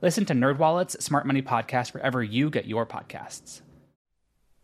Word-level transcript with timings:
Listen 0.00 0.24
to 0.26 0.32
NerdWallet's 0.32 1.04
Smart 1.04 1.26
Money 1.26 1.42
Podcast 1.42 1.92
wherever 1.92 2.22
you 2.22 2.50
get 2.50 2.66
your 2.66 2.86
podcasts. 2.86 3.62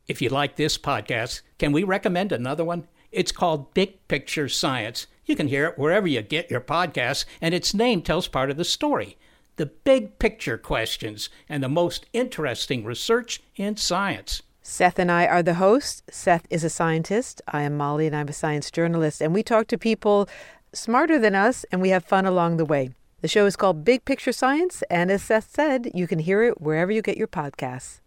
If 0.07 0.23
you 0.23 0.29
like 0.29 0.55
this 0.55 0.79
podcast, 0.79 1.41
can 1.59 1.73
we 1.73 1.83
recommend 1.83 2.31
another 2.31 2.65
one? 2.65 2.87
It's 3.11 3.33
called 3.33 3.75
Big 3.75 4.07
Picture 4.07 4.49
Science. 4.49 5.09
You 5.25 5.35
can 5.35 5.49
hear 5.49 5.67
it 5.67 5.77
wherever 5.77 6.07
you 6.07 6.23
get 6.23 6.53
your 6.53 6.61
podcasts, 6.61 7.25
and 7.41 7.53
its 7.53 7.75
name 7.75 8.01
tells 8.01 8.29
part 8.29 8.49
of 8.49 8.57
the 8.57 8.65
story 8.65 9.17
the 9.57 9.67
big 9.67 10.21
picture 10.21 10.59
questions 10.59 11.31
and 11.49 11.65
the 11.65 11.69
most 11.69 12.07
interesting 12.13 12.85
research 12.85 13.41
in 13.57 13.77
science. 13.77 14.43
Seth 14.63 15.01
and 15.01 15.11
I 15.11 15.27
are 15.27 15.43
the 15.43 15.55
hosts. 15.55 16.03
Seth 16.11 16.47
is 16.49 16.63
a 16.63 16.71
scientist. 16.71 17.43
I 17.49 17.63
am 17.63 17.77
Molly, 17.77 18.07
and 18.07 18.15
I'm 18.15 18.29
a 18.29 18.33
science 18.33 18.71
journalist. 18.71 19.21
And 19.21 19.35
we 19.35 19.43
talk 19.43 19.67
to 19.69 19.79
people 19.79 20.29
smarter 20.73 21.19
than 21.19 21.35
us, 21.35 21.65
and 21.73 21.81
we 21.83 21.91
have 21.91 22.05
fun 22.05 22.25
along 22.25 22.57
the 22.57 22.65
way. 22.65 22.91
The 23.25 23.29
show 23.29 23.47
is 23.47 23.57
called 23.57 23.87
Big 23.87 24.05
Picture 24.05 24.33
Science, 24.33 24.83
and 24.91 25.11
as 25.11 25.23
Seth 25.23 25.49
said, 25.51 25.91
you 25.95 26.07
can 26.07 26.19
hear 26.19 26.43
it 26.43 26.61
wherever 26.61 26.93
you 26.93 27.01
get 27.01 27.17
your 27.17 27.27
podcasts. 27.27 28.01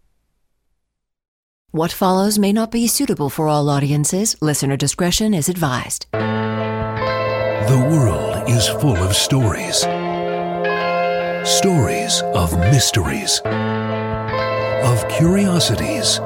What 1.71 1.91
follows 1.91 2.37
may 2.37 2.54
not 2.54 2.70
be 2.70 2.85
suitable 2.85 3.32
for 3.32 3.48
all 3.48 3.68
audiences. 3.68 4.40
Listener 4.43 4.77
discretion 4.77 5.34
is 5.34 5.49
advised. 5.49 6.05
The 6.12 7.87
world 7.90 8.48
is 8.48 8.68
full 8.68 8.96
of 8.98 9.15
stories 9.15 9.77
stories 11.49 12.21
of 12.35 12.55
mysteries, 12.59 13.41
of 14.84 15.07
curiosities, 15.09 16.20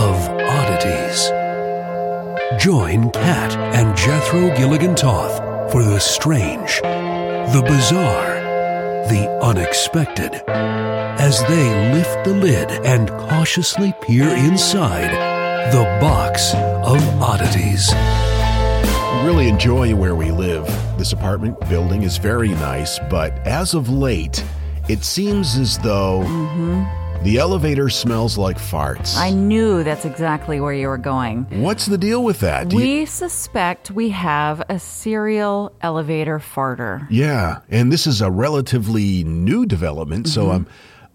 of 0.00 0.16
oddities. 0.48 1.28
Join 2.58 3.10
Kat 3.10 3.54
and 3.74 3.94
Jethro 3.94 4.48
Gilligan 4.56 4.94
Toth 4.94 5.50
for 5.70 5.84
the 5.84 6.00
strange, 6.00 6.80
the 7.52 7.62
bizarre, 7.62 8.34
the 9.08 9.28
unexpected 9.42 10.40
as 10.46 11.40
they 11.48 11.92
lift 11.92 12.24
the 12.24 12.32
lid 12.32 12.70
and 12.86 13.08
cautiously 13.08 13.92
peer 14.02 14.28
inside 14.28 15.10
the 15.72 15.82
box 16.00 16.54
of 16.54 17.02
oddities. 17.20 17.92
We 17.92 19.26
really 19.26 19.48
enjoy 19.48 19.96
where 19.96 20.14
we 20.14 20.30
live. 20.30 20.64
This 20.96 21.12
apartment 21.12 21.58
building 21.68 22.04
is 22.04 22.18
very 22.18 22.50
nice, 22.50 23.00
but 23.10 23.32
as 23.44 23.74
of 23.74 23.88
late, 23.88 24.44
it 24.88 25.02
seems 25.02 25.56
as 25.56 25.76
though 25.78 26.20
mm-hmm. 26.20 26.99
The 27.22 27.36
elevator 27.38 27.90
smells 27.90 28.38
like 28.38 28.56
farts. 28.58 29.16
I 29.16 29.30
knew 29.30 29.84
that's 29.84 30.06
exactly 30.06 30.58
where 30.60 30.72
you 30.72 30.88
were 30.88 30.96
going. 30.98 31.44
What's 31.62 31.84
the 31.86 31.98
deal 31.98 32.24
with 32.24 32.40
that? 32.40 32.68
Do 32.70 32.76
you- 32.78 32.82
We 32.82 33.04
suspect 33.06 33.90
we 33.90 34.08
have 34.10 34.62
a 34.70 34.78
serial 34.78 35.72
elevator 35.82 36.38
farter. 36.38 37.06
yeah, 37.10 37.58
and 37.68 37.92
this 37.92 38.06
is 38.06 38.22
a 38.22 38.30
relatively 38.30 39.22
new 39.24 39.66
development, 39.66 40.28
so 40.28 40.44
Mm-hmm. 40.46 40.50
um, 40.56 40.66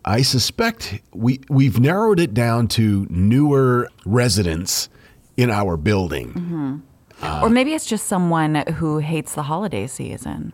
I 0.08 0.22
suspect 0.22 1.00
we 1.16 1.39
we've 1.50 1.80
narrowed 1.80 2.20
it 2.20 2.36
down 2.36 2.67
to 2.78 3.08
newer 3.09 3.89
residents 4.06 4.88
in 5.36 5.50
our 5.50 5.76
building. 5.78 6.33
Mm-hmm. 6.33 7.44
or 7.44 7.49
maybe 7.49 7.73
it's 7.73 7.88
just 7.88 8.05
someone 8.05 8.55
who 8.77 8.99
hates 8.99 9.33
the 9.33 9.44
holiday 9.44 9.88
season. 9.88 10.54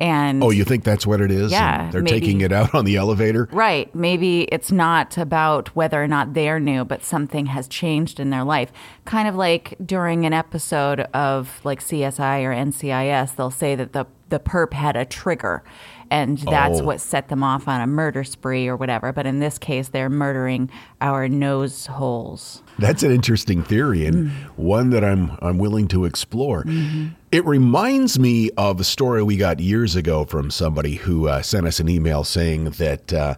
And 0.00 0.42
Oh, 0.42 0.50
you 0.50 0.64
think 0.64 0.82
that's 0.82 1.06
what 1.06 1.20
it 1.20 1.30
is? 1.30 1.52
Yeah, 1.52 1.84
And 1.84 1.92
they're 1.92 2.02
maybe. 2.02 2.20
taking 2.20 2.40
it 2.40 2.52
out 2.52 2.74
on 2.74 2.86
the 2.86 2.96
elevator. 2.96 3.48
Right. 3.52 3.94
Maybe 3.94 4.42
it's 4.44 4.72
not 4.72 5.18
about 5.18 5.68
whether 5.76 6.02
or 6.02 6.08
not 6.08 6.32
they're 6.32 6.58
new, 6.58 6.84
but 6.84 7.04
something 7.04 7.46
has 7.46 7.68
changed 7.68 8.18
in 8.18 8.30
their 8.30 8.44
life. 8.44 8.72
Kind 9.04 9.28
of 9.28 9.34
like 9.36 9.76
during 9.84 10.24
an 10.24 10.32
episode 10.32 11.00
of 11.12 11.60
like 11.64 11.80
CSI 11.80 12.42
or 12.44 12.52
NCIS, 12.52 13.36
they'll 13.36 13.50
say 13.50 13.74
that 13.74 13.92
the, 13.92 14.06
the 14.30 14.40
perp 14.40 14.72
had 14.72 14.96
a 14.96 15.04
trigger 15.04 15.62
and 16.10 16.38
that's 16.38 16.80
Oh. 16.80 16.84
what 16.84 17.00
set 17.00 17.28
them 17.28 17.44
off 17.44 17.68
on 17.68 17.80
a 17.80 17.86
murder 17.86 18.24
spree 18.24 18.66
or 18.66 18.76
whatever. 18.76 19.12
But 19.12 19.26
in 19.26 19.38
this 19.38 19.58
case, 19.58 19.88
they're 19.88 20.10
murdering 20.10 20.70
our 21.00 21.28
nose 21.28 21.86
holes. 21.86 22.62
That's 22.78 23.02
an 23.02 23.12
interesting 23.12 23.62
theory 23.62 24.06
and 24.06 24.30
mm. 24.30 24.32
one 24.56 24.90
that 24.90 25.04
I'm 25.04 25.36
I'm 25.40 25.58
willing 25.58 25.86
to 25.88 26.04
explore. 26.04 26.64
Mm-hmm. 26.64 27.08
It 27.32 27.46
reminds 27.46 28.18
me 28.18 28.50
of 28.56 28.80
a 28.80 28.84
story 28.84 29.22
we 29.22 29.36
got 29.36 29.60
years 29.60 29.94
ago 29.94 30.24
from 30.24 30.50
somebody 30.50 30.96
who 30.96 31.28
uh, 31.28 31.42
sent 31.42 31.66
us 31.66 31.78
an 31.78 31.88
email 31.88 32.24
saying 32.24 32.70
that 32.70 33.12
uh, 33.12 33.34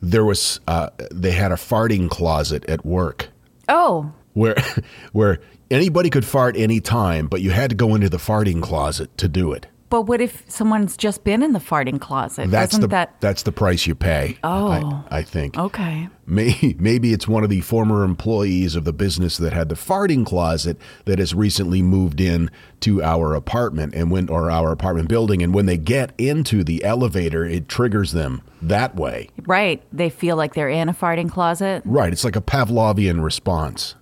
there 0.00 0.24
was 0.24 0.60
uh, 0.66 0.90
they 1.10 1.32
had 1.32 1.52
a 1.52 1.56
farting 1.56 2.08
closet 2.08 2.64
at 2.66 2.86
work 2.86 3.28
Oh, 3.68 4.12
where 4.32 4.56
where 5.12 5.40
anybody 5.70 6.08
could 6.08 6.24
fart 6.24 6.56
any 6.56 6.80
time, 6.80 7.26
but 7.26 7.42
you 7.42 7.50
had 7.50 7.70
to 7.70 7.76
go 7.76 7.94
into 7.94 8.08
the 8.08 8.16
farting 8.16 8.62
closet 8.62 9.14
to 9.18 9.28
do 9.28 9.52
it. 9.52 9.66
But 9.90 10.02
what 10.02 10.20
if 10.20 10.44
someone's 10.48 10.96
just 10.96 11.24
been 11.24 11.42
in 11.42 11.52
the 11.52 11.58
farting 11.58 12.00
closet? 12.00 12.50
That's 12.50 12.72
Doesn't 12.72 12.82
the 12.82 12.88
that. 12.88 13.20
that's 13.20 13.42
the 13.42 13.52
price 13.52 13.86
you 13.86 13.94
pay. 13.94 14.38
Oh. 14.44 15.04
I, 15.10 15.18
I 15.18 15.22
think. 15.22 15.56
Okay. 15.56 16.08
May, 16.26 16.76
maybe 16.78 17.12
it's 17.12 17.26
one 17.26 17.44
of 17.44 17.50
the 17.50 17.62
former 17.62 18.04
employees 18.04 18.76
of 18.76 18.84
the 18.84 18.92
business 18.92 19.38
that 19.38 19.52
had 19.52 19.68
the 19.68 19.74
farting 19.74 20.26
closet 20.26 20.78
that 21.06 21.18
has 21.18 21.34
recently 21.34 21.80
moved 21.80 22.20
in 22.20 22.50
to 22.80 23.02
our 23.02 23.34
apartment 23.34 23.94
and 23.94 24.10
when 24.10 24.28
or 24.28 24.50
our 24.50 24.72
apartment 24.72 25.08
building 25.08 25.42
and 25.42 25.54
when 25.54 25.66
they 25.66 25.78
get 25.78 26.12
into 26.18 26.62
the 26.62 26.84
elevator 26.84 27.44
it 27.44 27.68
triggers 27.68 28.12
them 28.12 28.42
that 28.60 28.94
way. 28.94 29.30
Right. 29.46 29.82
They 29.92 30.10
feel 30.10 30.36
like 30.36 30.54
they're 30.54 30.68
in 30.68 30.88
a 30.88 30.94
farting 30.94 31.30
closet. 31.30 31.82
Right, 31.84 32.12
it's 32.12 32.24
like 32.24 32.36
a 32.36 32.40
Pavlovian 32.40 33.22
response. 33.22 33.94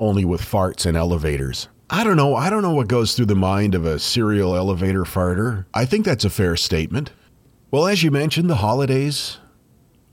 Only 0.00 0.24
with 0.24 0.40
farts 0.40 0.86
and 0.86 0.96
elevators. 0.96 1.68
I 1.90 2.04
don't 2.04 2.16
know. 2.16 2.34
I 2.34 2.50
don't 2.50 2.62
know 2.62 2.74
what 2.74 2.88
goes 2.88 3.14
through 3.14 3.26
the 3.26 3.34
mind 3.34 3.74
of 3.74 3.86
a 3.86 3.98
serial 3.98 4.54
elevator 4.54 5.04
farter. 5.04 5.64
I 5.72 5.86
think 5.86 6.04
that's 6.04 6.24
a 6.24 6.30
fair 6.30 6.54
statement. 6.56 7.12
Well, 7.70 7.86
as 7.86 8.02
you 8.02 8.10
mentioned, 8.10 8.50
the 8.50 8.56
holidays 8.56 9.38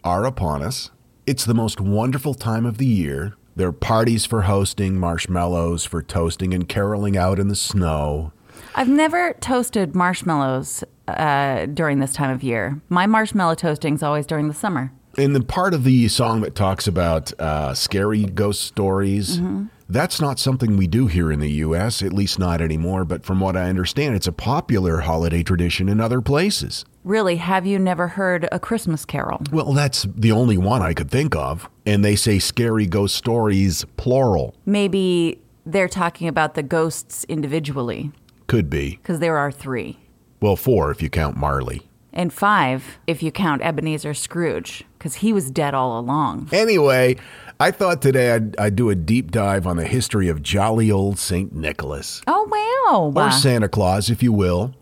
are 0.04 0.26
upon 0.26 0.62
us. 0.62 0.92
It's 1.26 1.44
the 1.44 1.54
most 1.54 1.82
wonderful 1.82 2.34
time 2.34 2.66
of 2.66 2.78
the 2.78 2.86
year. 2.86 3.36
There 3.58 3.68
are 3.68 3.74
parties 3.74 4.26
for 4.26 4.44
hosting, 4.44 4.98
marshmallows 5.00 5.86
for 5.86 6.02
toasting, 6.02 6.54
and 6.54 6.68
caroling 6.68 7.18
out 7.18 7.40
in 7.40 7.48
the 7.48 7.56
snow. 7.56 8.32
I've 8.76 8.90
never 8.90 9.34
toasted 9.40 9.96
marshmallows 9.96 10.84
uh, 11.08 11.66
during 11.68 12.00
this 12.00 12.14
time 12.14 12.30
of 12.30 12.44
year. 12.44 12.82
My 12.90 13.06
marshmallow 13.06 13.56
toasting's 13.56 14.04
always 14.04 14.26
during 14.26 14.48
the 14.48 14.54
summer. 14.54 14.92
In 15.18 15.34
the 15.34 15.42
part 15.42 15.74
of 15.74 15.86
the 15.86 16.08
song 16.10 16.42
that 16.42 16.56
talks 16.56 16.88
about 16.88 17.38
uh, 17.40 17.74
scary 17.74 18.26
ghost 18.26 18.62
stories, 18.62 19.40
that's 19.88 20.20
not 20.20 20.40
something 20.40 20.78
we 20.78 20.88
do 20.88 21.08
here 21.08 21.32
in 21.32 21.40
the 21.40 21.52
U.S., 21.52 22.02
at 22.02 22.14
least 22.14 22.40
not 22.40 22.62
anymore. 22.62 23.06
But 23.06 23.24
from 23.24 23.40
what 23.40 23.56
I 23.56 23.70
understand, 23.70 24.16
it's 24.16 24.28
a 24.28 24.32
popular 24.32 25.02
holiday 25.02 25.44
tradition 25.44 25.88
in 25.90 26.00
other 26.02 26.22
places. 26.22 26.86
Really, 27.04 27.36
have 27.36 27.66
you 27.68 27.78
never 27.78 28.08
heard 28.10 28.48
a 28.52 28.60
Christmas 28.60 29.06
carol? 29.06 29.42
Well, 29.52 29.74
that's 29.74 30.08
the 30.16 30.32
only 30.32 30.58
one 30.58 30.82
I 30.82 30.94
could 30.94 31.12
think 31.12 31.36
of. 31.36 31.70
And 31.86 32.04
they 32.04 32.16
say 32.16 32.40
scary 32.40 32.88
ghost 32.88 33.16
stories, 33.16 33.86
plural. 33.96 34.56
Maybe 34.66 35.40
they're 35.68 35.88
talking 35.88 36.28
about 36.28 36.56
the 36.56 36.64
ghosts 36.64 37.24
individually, 37.26 38.12
Could 38.48 38.70
be. 38.70 38.98
because 38.98 39.20
there 39.20 39.38
are 39.38 39.52
three. 39.52 40.00
Well, 40.42 40.56
four 40.56 40.90
if 40.92 41.02
you 41.02 41.10
count 41.10 41.38
Marley. 41.38 41.84
And 42.12 42.32
five, 42.32 42.98
if 43.08 43.22
you 43.22 43.30
count 43.32 43.62
Ebenezer 43.62 44.14
Scrooge, 44.14 44.84
because 44.98 45.16
he 45.16 45.34
was 45.34 45.52
dead 45.52 45.74
all 45.74 46.00
along. 46.00 46.50
Anyway, 46.54 47.18
I 47.60 47.72
thought 47.72 48.02
today 48.02 48.32
I'd, 48.32 48.58
I'd 48.60 48.76
do 48.76 48.90
a 48.90 48.96
deep 48.96 49.32
dive 49.32 49.66
on 49.66 49.78
the 49.78 49.86
history 49.86 50.28
of 50.28 50.42
jolly 50.42 50.92
old 50.92 51.18
St. 51.18 51.54
Nicholas. 51.54 52.22
Oh, 52.28 53.12
wow. 53.14 53.14
or 53.16 53.32
Santa 53.32 53.70
Claus, 53.70 54.10
if 54.10 54.22
you 54.22 54.34
will. 54.34 54.74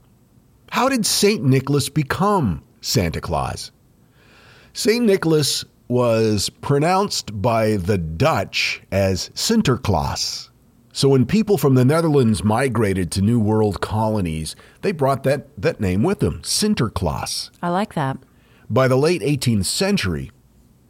How 0.72 0.90
did 0.90 1.06
St. 1.06 1.44
Nicholas 1.44 1.88
become 1.90 2.64
Santa 2.82 3.22
Claus? 3.22 3.72
St. 4.74 5.06
Nicholas 5.06 5.64
was 5.88 6.50
pronounced 6.50 7.40
by 7.42 7.78
the 7.78 8.00
Dutch 8.00 8.82
as 8.92 9.30
Sinterklaas. 9.30 10.50
So 10.92 11.10
when 11.10 11.28
people 11.28 11.60
from 11.60 11.76
the 11.76 11.86
Netherlands 11.86 12.44
migrated 12.44 13.12
to 13.12 13.22
New 13.22 13.40
World 13.40 13.82
colonies, 13.82 14.56
they 14.82 14.92
brought 14.92 15.24
that, 15.24 15.48
that 15.62 15.80
name 15.80 16.02
with 16.02 16.20
them, 16.20 16.42
Sinterklaas. 16.42 17.52
I 17.62 17.70
like 17.70 17.94
that. 17.94 18.18
By 18.68 18.88
the 18.88 18.96
late 18.96 19.22
18th 19.22 19.66
century, 19.66 20.32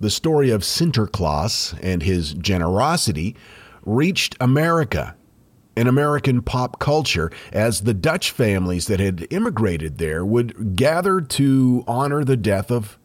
the 0.03 0.09
story 0.09 0.50
of 0.50 0.63
Sinterklaas 0.63 1.79
and 1.81 2.03
his 2.03 2.33
generosity 2.33 3.38
reached 3.85 4.35
America. 4.41 5.15
in 5.75 5.88
American 5.88 6.41
pop 6.41 6.77
culture 6.77 7.31
as 7.51 7.81
the 7.81 7.94
Dutch 7.94 8.29
families 8.29 8.85
that 8.88 9.00
had 9.00 9.25
immigrated 9.31 9.97
there 9.97 10.23
would 10.23 10.75
gather 10.75 11.19
to 11.19 11.83
honor 11.88 12.23
the 12.23 12.38
death 12.38 12.69
of 12.69 13.00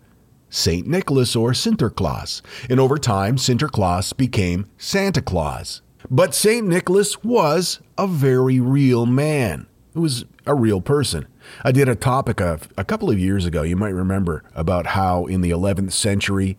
St. 0.51 0.87
Nicholas 0.87 1.35
or 1.37 1.53
Sinterklaas. 1.53 2.43
And 2.69 2.81
over 2.81 2.99
time, 2.99 3.37
Sinterklaas 3.37 4.15
became 4.17 4.67
Santa 4.77 5.23
Claus. 5.23 5.81
But 6.11 6.35
St. 6.35 6.67
Nicholas 6.67 7.23
was 7.23 7.81
a 7.97 8.07
very 8.07 8.61
real 8.61 9.07
man. 9.07 9.67
It 9.95 10.01
was 10.01 10.25
a 10.47 10.55
real 10.55 10.81
person. 10.81 11.27
I 11.63 11.73
did 11.73 11.89
a 11.89 11.95
topic 11.95 12.41
a, 12.41 12.61
a 12.77 12.85
couple 12.85 13.09
of 13.09 13.19
years 13.19 13.47
ago, 13.47 13.63
you 13.63 13.77
might 13.77 13.95
remember, 13.95 14.43
about 14.55 14.89
how 14.89 15.27
in 15.27 15.41
the 15.41 15.51
11th 15.51 15.93
century, 15.93 16.59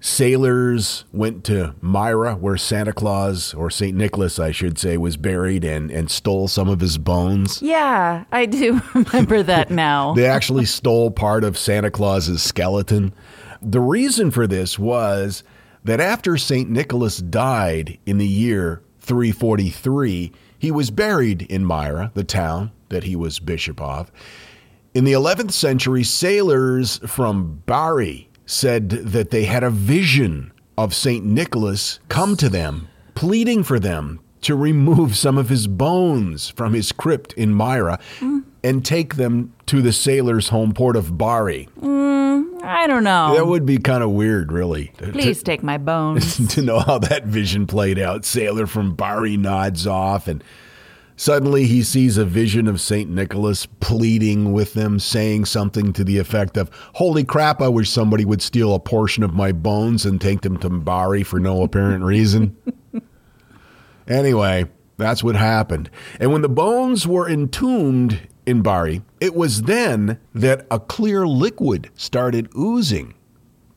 sailors 0.00 1.04
went 1.12 1.44
to 1.44 1.74
Myra, 1.80 2.34
where 2.34 2.56
Santa 2.56 2.92
Claus, 2.92 3.54
or 3.54 3.70
St. 3.70 3.96
Nicholas, 3.96 4.38
I 4.38 4.50
should 4.50 4.78
say, 4.78 4.96
was 4.96 5.16
buried 5.16 5.64
and, 5.64 5.90
and 5.90 6.10
stole 6.10 6.48
some 6.48 6.68
of 6.68 6.80
his 6.80 6.98
bones. 6.98 7.60
Yeah, 7.62 8.24
I 8.30 8.46
do 8.46 8.80
remember 8.94 9.42
that 9.42 9.70
now. 9.70 10.14
They 10.14 10.26
actually 10.26 10.66
stole 10.66 11.10
part 11.10 11.44
of 11.44 11.58
Santa 11.58 11.90
Claus's 11.90 12.42
skeleton. 12.42 13.12
The 13.60 13.80
reason 13.80 14.30
for 14.30 14.46
this 14.46 14.78
was 14.78 15.42
that 15.84 16.00
after 16.00 16.36
St. 16.36 16.70
Nicholas 16.70 17.18
died 17.18 17.98
in 18.06 18.18
the 18.18 18.26
year 18.26 18.82
343, 19.00 20.32
he 20.58 20.70
was 20.70 20.90
buried 20.90 21.42
in 21.42 21.64
Myra, 21.64 22.10
the 22.14 22.24
town 22.24 22.72
that 22.88 23.04
he 23.04 23.16
was 23.16 23.38
bishop 23.38 23.80
of. 23.80 24.10
In 24.94 25.04
the 25.04 25.12
11th 25.12 25.52
century, 25.52 26.02
sailors 26.02 26.98
from 27.06 27.62
Bari 27.66 28.27
said 28.48 28.88
that 28.90 29.30
they 29.30 29.44
had 29.44 29.62
a 29.62 29.70
vision 29.70 30.50
of 30.76 30.94
St. 30.94 31.24
Nicholas 31.24 32.00
come 32.08 32.36
to 32.38 32.48
them, 32.48 32.88
pleading 33.14 33.62
for 33.62 33.78
them 33.78 34.20
to 34.40 34.54
remove 34.56 35.16
some 35.16 35.36
of 35.36 35.48
his 35.48 35.66
bones 35.66 36.48
from 36.48 36.72
his 36.72 36.92
crypt 36.92 37.32
in 37.34 37.52
Myra 37.52 37.98
and 38.64 38.84
take 38.84 39.16
them 39.16 39.52
to 39.66 39.82
the 39.82 39.92
sailors' 39.92 40.48
home 40.48 40.72
port 40.72 40.96
of 40.96 41.18
Bari. 41.18 41.68
Mm, 41.80 42.62
I 42.62 42.86
don't 42.86 43.04
know. 43.04 43.34
That 43.34 43.46
would 43.48 43.66
be 43.66 43.78
kind 43.78 44.02
of 44.02 44.10
weird, 44.10 44.50
really. 44.52 44.92
to- 44.98 45.12
Please 45.12 45.42
take 45.42 45.62
my 45.62 45.76
bones. 45.92 46.54
to 46.54 46.62
know 46.62 46.78
how 46.78 46.98
that 47.00 47.24
vision 47.26 47.66
played 47.66 47.98
out. 47.98 48.24
Sailor 48.24 48.66
from 48.66 48.94
Bari 48.94 49.36
nods 49.36 49.86
off, 49.86 50.26
and 50.28 50.42
suddenly 51.18 51.66
he 51.66 51.82
sees 51.82 52.16
a 52.16 52.24
vision 52.24 52.68
of 52.68 52.80
St. 52.80 53.10
Nicholas 53.10 53.66
pleading 53.66 54.52
with 54.52 54.72
them, 54.72 54.98
saying 54.98 55.44
something 55.44 55.92
to 55.92 56.04
the 56.04 56.16
effect 56.18 56.56
of, 56.56 56.70
Holy 56.94 57.24
crap, 57.24 57.60
I 57.60 57.68
wish 57.68 57.90
somebody 57.90 58.24
would 58.24 58.40
steal 58.40 58.74
a 58.74 58.80
portion 58.80 59.22
of 59.22 59.34
my 59.34 59.52
bones 59.52 60.06
and 60.06 60.20
take 60.20 60.40
them 60.40 60.56
to 60.58 60.70
Bari 60.70 61.24
for 61.24 61.40
no 61.40 61.62
apparent 61.62 62.04
reason. 62.04 62.56
anyway, 64.08 64.66
that's 64.96 65.22
what 65.22 65.36
happened. 65.36 65.90
And 66.20 66.32
when 66.32 66.42
the 66.42 66.48
bones 66.48 67.06
were 67.06 67.28
entombed 67.28 68.20
in 68.46 68.62
Bari, 68.62 69.02
it 69.20 69.34
was 69.34 69.62
then 69.62 70.18
that 70.34 70.66
a 70.70 70.78
clear 70.78 71.26
liquid 71.26 71.90
started 71.94 72.48
oozing 72.56 73.14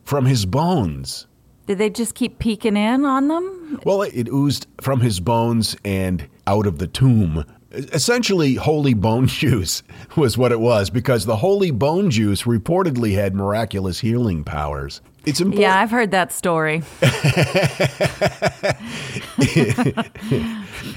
from 0.03 0.25
his 0.25 0.45
bones. 0.45 1.27
Did 1.71 1.77
they 1.77 1.89
just 1.89 2.15
keep 2.15 2.37
peeking 2.37 2.75
in 2.75 3.05
on 3.05 3.29
them? 3.29 3.79
Well, 3.85 4.01
it 4.01 4.27
oozed 4.27 4.67
from 4.81 4.99
his 4.99 5.21
bones 5.21 5.77
and 5.85 6.27
out 6.45 6.67
of 6.67 6.79
the 6.79 6.87
tomb. 6.87 7.45
Essentially, 7.71 8.55
holy 8.55 8.93
bone 8.93 9.27
juice 9.27 9.81
was 10.17 10.37
what 10.37 10.51
it 10.51 10.59
was 10.59 10.89
because 10.89 11.25
the 11.25 11.37
holy 11.37 11.71
bone 11.71 12.11
juice 12.11 12.43
reportedly 12.43 13.13
had 13.13 13.35
miraculous 13.35 14.01
healing 14.01 14.43
powers. 14.43 14.99
It's 15.25 15.39
important. 15.39 15.61
Yeah, 15.61 15.79
I've 15.79 15.91
heard 15.91 16.11
that 16.11 16.31
story. 16.31 16.81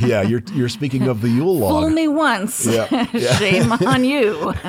yeah, 0.00 0.22
you're 0.22 0.42
you're 0.54 0.70
speaking 0.70 1.08
of 1.08 1.20
the 1.20 1.28
Yule 1.28 1.58
log. 1.58 1.82
Fool 1.82 1.90
me 1.90 2.08
once. 2.08 2.64
Yeah. 2.64 3.06
Shame 3.38 3.72
on 3.72 4.04
you. 4.04 4.54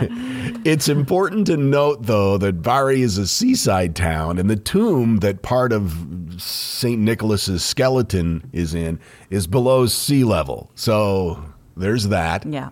It's 0.66 0.90
important 0.90 1.46
to 1.48 1.57
note, 1.57 2.04
though, 2.07 2.40
that 2.40 2.63
Bari 2.63 3.04
is 3.04 3.19
a 3.19 3.28
seaside 3.28 3.96
town, 3.96 4.40
and 4.40 4.50
the 4.50 4.56
tomb 4.56 5.18
that 5.18 5.44
part 5.44 5.72
of 5.72 5.96
St. 6.40 7.00
Nicholas's 7.00 7.63
skeleton 7.63 8.50
is 8.51 8.74
in 8.74 9.00
is 9.30 9.46
below 9.46 9.86
sea 9.86 10.24
level. 10.24 10.72
So 10.74 11.44
there's 11.78 12.08
that. 12.08 12.48
Yeah. 12.48 12.72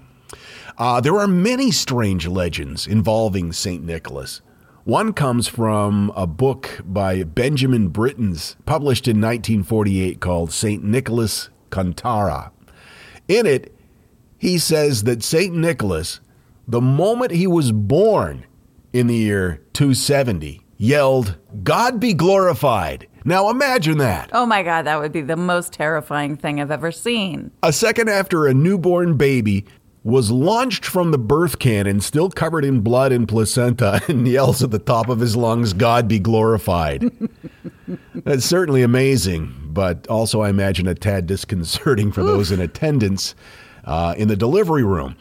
Uh, 0.75 1.01
there 1.01 1.19
are 1.19 1.27
many 1.27 1.69
strange 1.69 2.25
legends 2.25 2.87
involving 2.87 3.53
St. 3.53 3.83
Nicholas. 3.83 4.41
One 4.85 5.13
comes 5.13 5.47
from 5.47 6.11
a 6.13 6.27
book 6.27 6.81
by 6.83 7.23
Benjamin 7.23 7.87
Brittens, 7.87 8.57
published 8.65 9.07
in 9.07 9.15
1948, 9.21 10.19
called 10.19 10.51
St. 10.51 10.83
Nicholas 10.83 11.49
Cantata. 11.71 12.51
In 13.29 13.45
it, 13.45 13.73
he 14.37 14.57
says 14.57 15.03
that 15.03 15.23
St. 15.23 15.55
Nicholas, 15.55 16.19
the 16.67 16.81
moment 16.81 17.31
he 17.31 17.47
was 17.47 17.71
born 17.71 18.45
in 18.91 19.07
the 19.07 19.15
year 19.15 19.61
270, 19.71 20.59
yelled, 20.75 21.37
God 21.63 22.01
be 22.01 22.13
glorified. 22.13 23.07
Now 23.23 23.49
imagine 23.49 23.99
that. 23.99 24.31
Oh 24.33 24.45
my 24.45 24.63
God, 24.63 24.81
that 24.81 24.99
would 24.99 25.13
be 25.13 25.21
the 25.21 25.37
most 25.37 25.71
terrifying 25.71 26.35
thing 26.35 26.59
I've 26.59 26.71
ever 26.71 26.91
seen. 26.91 27.51
A 27.63 27.71
second 27.71 28.09
after 28.09 28.47
a 28.47 28.53
newborn 28.53 29.15
baby 29.15 29.65
was 30.03 30.29
launched 30.29 30.85
from 30.85 31.11
the 31.11 31.17
birth 31.17 31.59
cannon, 31.59 32.01
still 32.01 32.29
covered 32.29 32.65
in 32.65 32.81
blood 32.81 33.11
and 33.11 33.27
placenta, 33.27 34.01
and 34.07 34.27
yells 34.27 34.61
at 34.61 34.71
the 34.71 34.79
top 34.79 35.09
of 35.09 35.19
his 35.19 35.35
lungs, 35.35 35.73
God 35.73 36.07
be 36.07 36.19
glorified. 36.19 37.09
That's 38.15 38.45
certainly 38.45 38.81
amazing, 38.81 39.53
but 39.67 40.05
also, 40.07 40.41
I 40.41 40.49
imagine, 40.49 40.87
a 40.87 40.95
tad 40.95 41.27
disconcerting 41.27 42.11
for 42.11 42.23
those 42.23 42.51
in 42.51 42.59
attendance 42.59 43.35
uh, 43.85 44.15
in 44.17 44.27
the 44.27 44.35
delivery 44.35 44.83
room. 44.83 45.15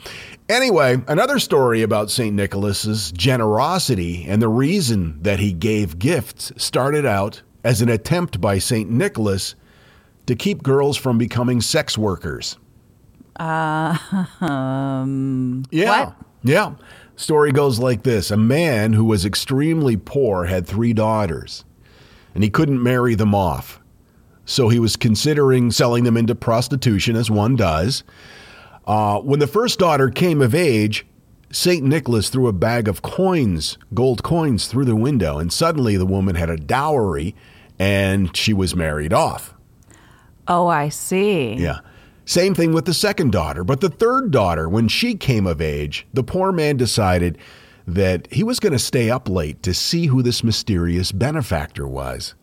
Anyway, 0.48 1.02
another 1.08 1.38
story 1.38 1.82
about 1.82 2.10
St. 2.10 2.34
Nicholas's 2.34 3.12
generosity 3.12 4.24
and 4.28 4.42
the 4.42 4.48
reason 4.48 5.18
that 5.22 5.38
he 5.38 5.52
gave 5.52 5.98
gifts 5.98 6.52
started 6.56 7.06
out 7.06 7.42
as 7.64 7.80
an 7.80 7.88
attempt 7.88 8.40
by 8.40 8.58
St. 8.58 8.90
Nicholas 8.90 9.54
to 10.26 10.34
keep 10.34 10.62
girls 10.62 10.96
from 10.96 11.16
becoming 11.18 11.60
sex 11.60 11.96
workers. 11.96 12.58
Yeah. 15.70 16.04
What? 16.04 16.16
Yeah. 16.42 16.74
Story 17.16 17.52
goes 17.52 17.78
like 17.78 18.02
this 18.02 18.30
A 18.30 18.36
man 18.36 18.92
who 18.92 19.04
was 19.04 19.24
extremely 19.24 19.96
poor 19.96 20.44
had 20.44 20.66
three 20.66 20.92
daughters, 20.92 21.64
and 22.34 22.42
he 22.42 22.50
couldn't 22.50 22.82
marry 22.82 23.14
them 23.14 23.34
off. 23.34 23.80
So 24.44 24.68
he 24.68 24.78
was 24.78 24.96
considering 24.96 25.70
selling 25.70 26.04
them 26.04 26.16
into 26.16 26.34
prostitution, 26.34 27.16
as 27.16 27.30
one 27.30 27.56
does. 27.56 28.02
Uh, 28.86 29.20
when 29.20 29.38
the 29.38 29.46
first 29.46 29.78
daughter 29.78 30.10
came 30.10 30.42
of 30.42 30.54
age, 30.54 31.06
St. 31.52 31.84
Nicholas 31.84 32.28
threw 32.28 32.48
a 32.48 32.52
bag 32.52 32.88
of 32.88 33.02
coins, 33.02 33.78
gold 33.94 34.22
coins, 34.22 34.66
through 34.66 34.86
the 34.86 34.96
window, 34.96 35.38
and 35.38 35.52
suddenly 35.52 35.96
the 35.96 36.06
woman 36.06 36.34
had 36.34 36.50
a 36.50 36.56
dowry 36.56 37.34
and 37.78 38.36
she 38.36 38.52
was 38.52 38.74
married 38.74 39.12
off. 39.12 39.54
Oh, 40.48 40.66
I 40.66 40.88
see. 40.88 41.54
Yeah. 41.54 41.78
Same 42.32 42.54
thing 42.54 42.72
with 42.72 42.86
the 42.86 42.94
second 42.94 43.30
daughter. 43.30 43.62
But 43.62 43.82
the 43.82 43.90
third 43.90 44.30
daughter, 44.30 44.66
when 44.66 44.88
she 44.88 45.16
came 45.16 45.46
of 45.46 45.60
age, 45.60 46.06
the 46.14 46.22
poor 46.22 46.50
man 46.50 46.78
decided 46.78 47.36
that 47.86 48.26
he 48.32 48.42
was 48.42 48.58
going 48.58 48.72
to 48.72 48.78
stay 48.78 49.10
up 49.10 49.28
late 49.28 49.62
to 49.64 49.74
see 49.74 50.06
who 50.06 50.22
this 50.22 50.42
mysterious 50.42 51.12
benefactor 51.12 51.86
was. 51.86 52.34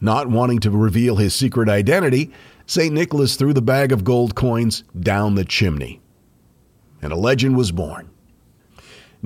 Not 0.00 0.26
wanting 0.26 0.58
to 0.58 0.70
reveal 0.72 1.14
his 1.14 1.32
secret 1.32 1.68
identity, 1.68 2.32
St. 2.66 2.92
Nicholas 2.92 3.36
threw 3.36 3.52
the 3.52 3.62
bag 3.62 3.92
of 3.92 4.02
gold 4.02 4.34
coins 4.34 4.82
down 4.98 5.36
the 5.36 5.44
chimney. 5.44 6.00
And 7.00 7.12
a 7.12 7.16
legend 7.16 7.56
was 7.56 7.70
born. 7.70 8.10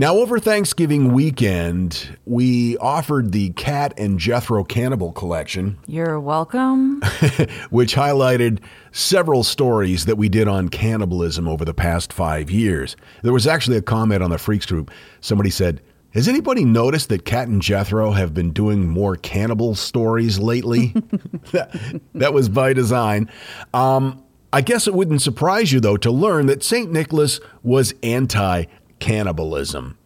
Now, 0.00 0.14
over 0.14 0.38
Thanksgiving 0.38 1.12
weekend, 1.12 2.16
we 2.24 2.76
offered 2.78 3.32
the 3.32 3.50
Kat 3.50 3.94
and 3.98 4.16
Jethro 4.16 4.62
Cannibal 4.62 5.10
collection 5.10 5.76
You're 5.88 6.20
welcome. 6.20 7.02
which 7.70 7.96
highlighted 7.96 8.60
several 8.92 9.42
stories 9.42 10.04
that 10.04 10.14
we 10.14 10.28
did 10.28 10.46
on 10.46 10.68
cannibalism 10.68 11.48
over 11.48 11.64
the 11.64 11.74
past 11.74 12.12
five 12.12 12.48
years. 12.48 12.94
There 13.24 13.32
was 13.32 13.48
actually 13.48 13.76
a 13.76 13.82
comment 13.82 14.22
on 14.22 14.30
the 14.30 14.38
Freaks 14.38 14.66
group. 14.66 14.92
Somebody 15.20 15.50
said, 15.50 15.82
Has 16.10 16.28
anybody 16.28 16.64
noticed 16.64 17.08
that 17.08 17.24
Kat 17.24 17.48
and 17.48 17.60
Jethro 17.60 18.12
have 18.12 18.32
been 18.32 18.52
doing 18.52 18.86
more 18.86 19.16
cannibal 19.16 19.74
stories 19.74 20.38
lately? 20.38 20.92
that, 21.50 22.00
that 22.14 22.32
was 22.32 22.48
by 22.48 22.72
design. 22.72 23.28
Um, 23.74 24.22
I 24.52 24.60
guess 24.60 24.86
it 24.86 24.94
wouldn't 24.94 25.22
surprise 25.22 25.72
you, 25.72 25.80
though, 25.80 25.98
to 25.98 26.10
learn 26.12 26.46
that 26.46 26.62
St. 26.62 26.90
Nicholas 26.90 27.40
was 27.64 27.94
anti 28.02 28.64
cannibalism. 28.98 29.96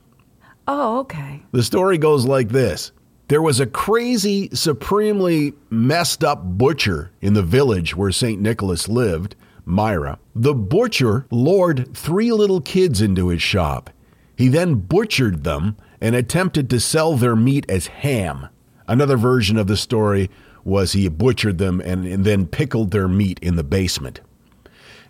oh, 0.69 1.01
okay. 1.01 1.43
The 1.53 1.63
story 1.63 1.99
goes 1.99 2.25
like 2.27 2.51
this 2.51 2.93
There 3.29 3.43
was 3.43 3.61
a 3.61 3.67
crazy, 3.67 4.51
supremely 4.53 5.55
messed 5.71 6.23
up 6.25 6.43
butcher 6.45 7.11
in 7.21 7.35
the 7.35 7.43
village 7.43 7.97
where 7.97 8.13
St. 8.13 8.41
Nicholas 8.41 8.89
lived, 8.89 9.37
Myra. 9.65 10.19
The 10.35 10.55
butcher 10.55 11.27
lured 11.31 11.95
three 11.97 12.33
little 12.33 12.61
kids 12.61 13.01
into 13.01 13.29
his 13.29 13.43
shop. 13.43 13.91
He 14.37 14.49
then 14.49 14.75
butchered 14.75 15.45
them 15.45 15.77
and 16.01 16.17
attempted 16.17 16.69
to 16.71 16.81
sell 16.81 17.17
their 17.17 17.37
meat 17.37 17.65
as 17.69 17.87
ham. 17.87 18.49
Another 18.89 19.17
version 19.17 19.57
of 19.57 19.69
the 19.69 19.77
story 19.77 20.31
was 20.65 20.93
he 20.93 21.09
butchered 21.09 21.59
them 21.59 21.81
and, 21.81 22.05
and 22.05 22.25
then 22.25 22.47
pickled 22.47 22.91
their 22.91 23.09
meat 23.09 23.39
in 23.41 23.57
the 23.57 23.65
basement. 23.65 24.21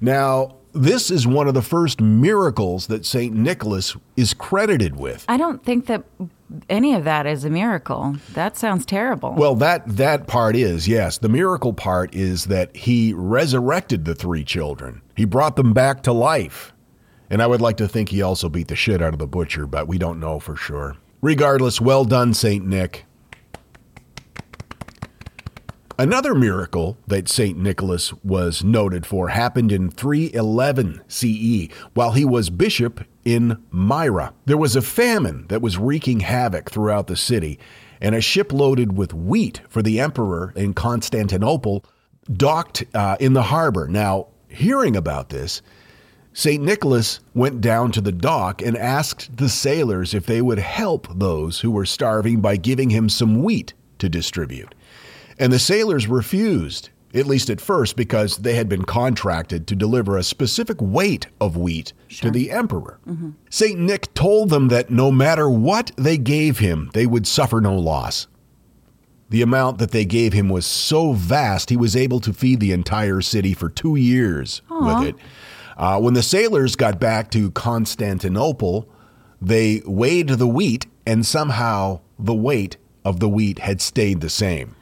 Now, 0.01 0.57
this 0.73 1.11
is 1.11 1.26
one 1.26 1.49
of 1.49 1.55
the 1.55 1.62
first 1.62 2.00
miracles 2.00 2.87
that 2.87 3.05
St. 3.05 3.35
Nicholas 3.35 3.97
is 4.17 4.35
credited 4.35 4.97
with. 4.97 5.25
I 5.29 5.37
don't 5.37 5.64
think 5.64 5.87
that 5.87 6.05
any 6.69 6.95
of 6.95 7.05
that 7.05 7.26
is 7.26 7.45
a 7.45 7.50
miracle. 7.50 8.17
That 8.35 8.57
sounds 8.57 8.85
terrible. 8.85 9.35
Well, 9.35 9.55
that 9.57 9.97
that 9.97 10.26
part 10.26 10.57
is, 10.57 10.88
yes. 10.88 11.19
The 11.19 11.29
miracle 11.29 11.73
part 11.73 12.14
is 12.14 12.47
that 12.47 12.75
he 12.76 13.12
resurrected 13.12 14.05
the 14.05 14.14
three 14.14 14.45
children. 14.45 15.02
He 15.17 15.25
brought 15.25 15.57
them 15.57 15.73
back 15.73 16.02
to 16.05 16.12
life. 16.12 16.73
And 17.31 17.43
I 17.43 17.47
would 17.47 17.62
like 17.62 17.79
to 17.79 17.88
think 17.88 18.11
he 18.11 18.21
also 18.21 18.50
beat 18.50 18.69
the 18.69 18.76
shit 18.76 19.00
out 19.00 19.14
of 19.14 19.19
the 19.19 19.26
butcher, 19.26 19.67
but 19.67 19.88
we 19.88 19.97
don't 19.97 20.21
know 20.21 20.38
for 20.38 20.55
sure. 20.55 20.97
Regardless, 21.23 21.81
well 21.81 22.05
done, 22.05 22.35
St. 22.35 22.67
Nick. 22.67 23.07
Another 25.99 26.35
miracle 26.35 26.97
that 27.07 27.29
St. 27.29 27.59
Nicholas 27.59 28.15
was 28.25 28.65
noted 28.65 29.05
for 29.05 29.29
happened 29.29 29.71
in 29.71 29.91
311 29.91 31.03
CE 31.07 31.69
while 31.93 32.13
he 32.13 32.25
was 32.25 32.49
bishop 32.49 33.05
in 33.25 33.63
Myra. 33.71 34.33
There 34.47 34.57
was 34.57 34.75
a 34.75 34.83
famine 34.83 35.47
that 35.49 35.61
was 35.61 35.79
wreaking 35.79 36.21
havoc 36.21 36.71
throughout 36.71 37.09
the 37.09 37.17
city, 37.17 37.59
and 38.01 38.15
a 38.15 38.23
ship 38.23 38.53
loaded 38.53 38.97
with 38.97 39.13
wheat 39.13 39.61
for 39.69 39.83
the 39.83 40.01
emperor 40.01 40.53
in 40.57 40.73
Constantinople 40.73 41.85
docked 42.33 42.85
uh, 42.95 43.17
in 43.21 43.35
the 43.35 43.43
harbor. 43.43 43.87
Now, 43.87 44.29
hearing 44.49 44.97
about 44.97 45.29
this, 45.29 45.61
St. 46.33 46.63
Nicholas 46.63 47.21
went 47.35 47.61
down 47.61 47.93
to 47.93 48.01
the 48.01 48.13
dock 48.13 48.63
and 48.63 48.79
asked 48.79 49.37
the 49.37 49.51
sailors 49.51 50.15
if 50.15 50.25
they 50.25 50.41
would 50.41 50.59
help 50.59 51.07
those 51.19 51.61
who 51.61 51.71
were 51.71 51.85
starving 51.85 52.41
by 52.41 52.57
giving 52.57 52.89
him 52.89 53.11
some 53.11 53.43
wheat 53.43 53.75
to 53.99 54.09
distribute. 54.09 54.75
And 55.39 55.53
the 55.53 55.59
sailors 55.59 56.07
refused, 56.07 56.91
at 57.15 57.27
least 57.27 57.51
at 57.51 57.61
first, 57.61 57.97
because 57.97 58.39
they 58.39 58.55
had 58.55 58.69
been 58.69 58.85
contracted 58.85 59.67
to 59.67 59.75
deliver 59.77 60.17
a 60.17 60.23
specific 60.23 60.77
weight 60.81 61.27
of 61.41 61.57
wheat 61.57 61.93
to 62.09 62.31
the 62.31 62.51
emperor. 62.51 62.99
St. 63.51 63.79
Nick 63.79 64.12
told 64.15 64.51
them 64.51 64.69
that 64.69 64.91
no 64.91 65.11
matter 65.11 65.49
what 65.49 65.91
they 65.97 66.19
gave 66.19 66.59
him, 66.59 66.91
they 66.95 67.07
would 67.07 67.27
suffer 67.27 67.61
no 67.61 67.75
loss. 67.77 68.27
The 69.31 69.43
amount 69.43 69.79
that 69.79 69.93
they 69.93 70.05
gave 70.05 70.35
him 70.35 70.51
was 70.51 70.67
so 70.67 71.12
vast, 71.15 71.71
he 71.71 71.77
was 71.77 71.97
able 71.97 72.21
to 72.21 72.35
feed 72.35 72.61
the 72.61 72.73
entire 72.73 73.23
city 73.23 73.55
for 73.55 73.71
two 73.71 73.97
years 73.97 74.61
with 74.69 75.09
it. 75.09 75.15
Uh, 75.79 75.99
when 75.99 76.12
the 76.12 76.23
sailors 76.23 76.77
got 76.77 77.01
back 77.01 77.31
to 77.31 77.51
Constantinople, 77.53 78.87
they 79.41 79.81
weighed 79.87 80.29
the 80.29 80.47
wheat, 80.47 80.87
and 81.07 81.25
somehow 81.25 82.01
the 82.19 82.35
weight 82.35 82.77
of 83.07 83.21
the 83.21 83.29
wheat 83.29 83.59
had 83.61 83.81
stayed 83.81 84.21
the 84.21 84.29
same. 84.31 84.77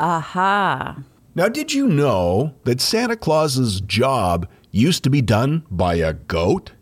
Aha. 0.00 1.02
Now, 1.34 1.48
did 1.48 1.72
you 1.74 1.86
know 1.86 2.54
that 2.64 2.80
Santa 2.80 3.16
Claus's 3.16 3.80
job 3.82 4.48
used 4.70 5.04
to 5.04 5.10
be 5.10 5.20
done 5.20 5.64
by 5.70 5.94
a 5.96 6.14
goat? 6.14 6.72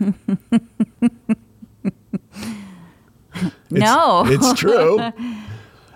no. 3.70 4.24
It's 4.26 4.52
true. 4.60 5.00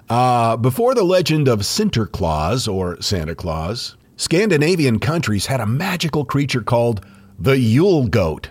Uh, 0.08 0.56
before 0.56 0.94
the 0.94 1.04
legend 1.04 1.48
of 1.48 1.60
Sinterklaas 1.60 2.72
or 2.72 3.00
Santa 3.00 3.34
Claus, 3.34 3.96
Scandinavian 4.16 4.98
countries 4.98 5.46
had 5.46 5.60
a 5.60 5.66
magical 5.66 6.24
creature 6.24 6.62
called 6.62 7.04
the 7.38 7.58
Yule 7.58 8.08
goat. 8.08 8.50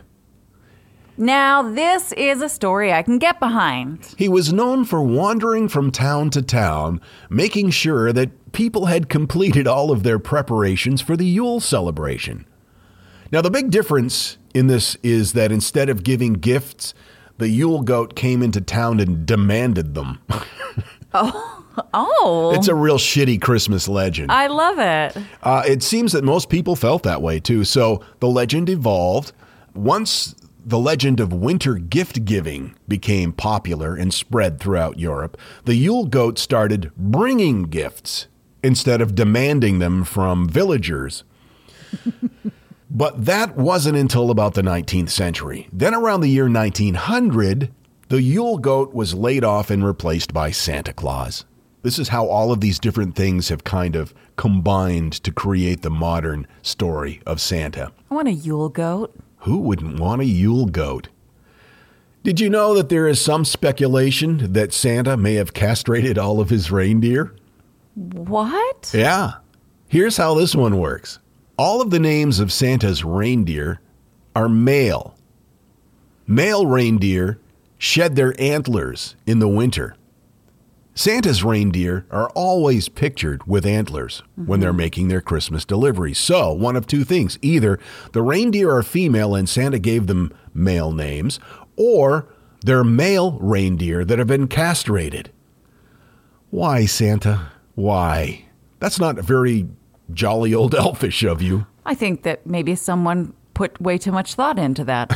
Now, 1.21 1.61
this 1.61 2.11
is 2.13 2.41
a 2.41 2.49
story 2.49 2.91
I 2.91 3.01
can 3.03 3.17
get 3.17 3.39
behind. 3.39 4.13
He 4.17 4.27
was 4.27 4.51
known 4.51 4.83
for 4.85 5.01
wandering 5.01 5.69
from 5.69 5.91
town 5.91 6.29
to 6.31 6.41
town, 6.41 6.99
making 7.29 7.69
sure 7.69 8.11
that 8.11 8.51
people 8.51 8.87
had 8.87 9.07
completed 9.07 9.67
all 9.67 9.91
of 9.91 10.03
their 10.03 10.19
preparations 10.19 10.99
for 11.01 11.15
the 11.15 11.25
Yule 11.25 11.59
celebration. 11.59 12.45
Now, 13.31 13.41
the 13.41 13.51
big 13.51 13.69
difference 13.71 14.37
in 14.53 14.67
this 14.67 14.97
is 15.03 15.33
that 15.33 15.51
instead 15.51 15.87
of 15.89 16.03
giving 16.03 16.33
gifts, 16.33 16.93
the 17.37 17.47
Yule 17.47 17.81
goat 17.81 18.15
came 18.15 18.43
into 18.43 18.59
town 18.59 18.99
and 18.99 19.25
demanded 19.25 19.95
them. 19.95 20.19
Oh, 21.13 21.61
Oh. 21.93 22.51
It's 22.55 22.67
a 22.67 22.75
real 22.75 22.97
shitty 22.97 23.41
Christmas 23.41 23.87
legend. 23.87 24.31
I 24.31 24.47
love 24.47 24.79
it. 24.79 25.21
Uh, 25.43 25.63
it 25.67 25.83
seems 25.83 26.11
that 26.13 26.23
most 26.23 26.49
people 26.49 26.75
felt 26.75 27.03
that 27.03 27.21
way 27.21 27.39
too. 27.39 27.63
So 27.63 28.03
the 28.19 28.27
legend 28.27 28.69
evolved. 28.69 29.31
Once 29.73 30.35
the 30.65 30.79
legend 30.79 31.19
of 31.19 31.33
winter 31.33 31.75
gift 31.75 32.25
giving 32.25 32.75
became 32.87 33.33
popular 33.33 33.95
and 33.95 34.13
spread 34.13 34.59
throughout 34.59 34.99
Europe, 34.99 35.37
the 35.65 35.75
Yule 35.75 36.05
goat 36.05 36.37
started 36.37 36.91
bringing 36.95 37.63
gifts 37.63 38.27
instead 38.63 39.01
of 39.01 39.15
demanding 39.15 39.79
them 39.79 40.03
from 40.03 40.47
villagers. 40.47 41.23
but 42.91 43.25
that 43.25 43.55
wasn't 43.55 43.97
until 43.97 44.29
about 44.29 44.53
the 44.53 44.61
19th 44.61 45.09
century. 45.09 45.67
Then, 45.73 45.93
around 45.93 46.21
the 46.21 46.29
year 46.29 46.49
1900, 46.49 47.71
the 48.09 48.21
Yule 48.21 48.57
goat 48.57 48.93
was 48.93 49.13
laid 49.13 49.43
off 49.43 49.69
and 49.69 49.83
replaced 49.83 50.33
by 50.33 50.51
Santa 50.51 50.93
Claus. 50.93 51.45
This 51.83 51.97
is 51.97 52.09
how 52.09 52.27
all 52.27 52.51
of 52.51 52.61
these 52.61 52.77
different 52.77 53.15
things 53.15 53.49
have 53.49 53.63
kind 53.63 53.95
of 53.95 54.13
combined 54.35 55.13
to 55.23 55.31
create 55.31 55.81
the 55.81 55.89
modern 55.89 56.45
story 56.61 57.21
of 57.25 57.41
Santa. 57.41 57.91
I 58.11 58.13
want 58.13 58.27
a 58.27 58.33
Yule 58.33 58.69
goat. 58.69 59.17
Who 59.41 59.57
wouldn't 59.57 59.99
want 59.99 60.21
a 60.21 60.25
Yule 60.25 60.65
goat? 60.65 61.09
Did 62.23 62.39
you 62.39 62.49
know 62.49 62.75
that 62.75 62.89
there 62.89 63.07
is 63.07 63.19
some 63.19 63.43
speculation 63.43 64.53
that 64.53 64.73
Santa 64.73 65.17
may 65.17 65.35
have 65.35 65.53
castrated 65.53 66.19
all 66.19 66.39
of 66.39 66.49
his 66.49 66.71
reindeer? 66.71 67.35
What? 67.95 68.91
Yeah. 68.93 69.33
Here's 69.87 70.17
how 70.17 70.35
this 70.35 70.55
one 70.55 70.77
works 70.77 71.19
all 71.57 71.81
of 71.81 71.89
the 71.89 71.99
names 71.99 72.39
of 72.39 72.51
Santa's 72.51 73.03
reindeer 73.03 73.81
are 74.35 74.47
male. 74.47 75.15
Male 76.27 76.65
reindeer 76.65 77.39
shed 77.77 78.15
their 78.15 78.39
antlers 78.39 79.15
in 79.25 79.39
the 79.39 79.47
winter. 79.47 79.95
Santa's 80.93 81.43
reindeer 81.43 82.05
are 82.11 82.29
always 82.31 82.89
pictured 82.89 83.47
with 83.47 83.65
antlers 83.65 84.23
when 84.35 84.59
they're 84.59 84.71
mm-hmm. 84.71 84.77
making 84.77 85.07
their 85.07 85.21
Christmas 85.21 85.63
deliveries. 85.63 86.17
So, 86.17 86.51
one 86.51 86.75
of 86.75 86.85
two 86.85 87.03
things 87.03 87.39
either 87.41 87.79
the 88.11 88.21
reindeer 88.21 88.71
are 88.75 88.83
female 88.83 89.33
and 89.33 89.47
Santa 89.47 89.79
gave 89.79 90.07
them 90.07 90.33
male 90.53 90.91
names, 90.91 91.39
or 91.77 92.27
they're 92.61 92.83
male 92.83 93.37
reindeer 93.39 94.03
that 94.03 94.19
have 94.19 94.27
been 94.27 94.47
castrated. 94.47 95.31
Why, 96.49 96.85
Santa? 96.85 97.51
Why? 97.75 98.45
That's 98.79 98.99
not 98.99 99.15
very 99.15 99.69
jolly 100.13 100.53
old 100.53 100.75
elfish 100.75 101.23
of 101.23 101.41
you. 101.41 101.65
I 101.85 101.95
think 101.95 102.23
that 102.23 102.45
maybe 102.45 102.75
someone 102.75 103.33
put 103.61 103.79
way 103.79 103.95
too 103.95 104.11
much 104.11 104.33
thought 104.33 104.57
into 104.57 104.83
that. 104.83 105.11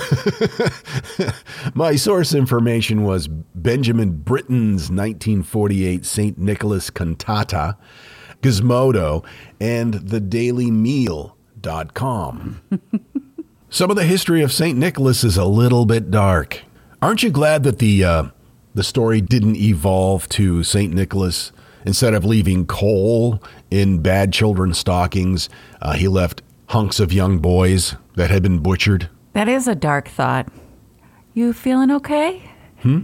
My 1.73 1.95
source 1.95 2.35
information 2.35 3.03
was 3.03 3.27
Benjamin 3.27 4.17
Britten's 4.17 4.91
1948 4.91 6.05
St. 6.05 6.37
Nicholas 6.37 6.91
cantata, 6.91 7.75
Gizmodo, 8.43 9.25
and 9.59 9.95
thedailymeal.com. 9.95 12.61
Some 13.71 13.89
of 13.89 13.95
the 13.95 14.03
history 14.03 14.43
of 14.43 14.53
St. 14.53 14.77
Nicholas 14.77 15.23
is 15.23 15.37
a 15.37 15.45
little 15.45 15.87
bit 15.87 16.11
dark. 16.11 16.61
Aren't 17.01 17.23
you 17.23 17.31
glad 17.31 17.63
that 17.63 17.79
the 17.79 18.03
uh, 18.03 18.25
the 18.75 18.83
story 18.83 19.21
didn't 19.21 19.55
evolve 19.55 20.29
to 20.29 20.63
St. 20.63 20.93
Nicholas 20.93 21.51
instead 21.83 22.13
of 22.13 22.23
leaving 22.23 22.67
coal 22.67 23.41
in 23.71 24.03
bad 24.03 24.31
children's 24.31 24.77
stockings? 24.77 25.49
Uh, 25.81 25.93
he 25.93 26.07
left 26.07 26.43
hunks 26.67 26.99
of 26.99 27.13
young 27.13 27.39
boys 27.39 27.95
that 28.15 28.29
had 28.29 28.43
been 28.43 28.59
butchered. 28.59 29.09
that 29.33 29.47
is 29.47 29.67
a 29.67 29.75
dark 29.75 30.07
thought. 30.07 30.47
You 31.33 31.51
feeling 31.53 31.91
okay? 31.91 32.49
Hmm? 32.81 33.01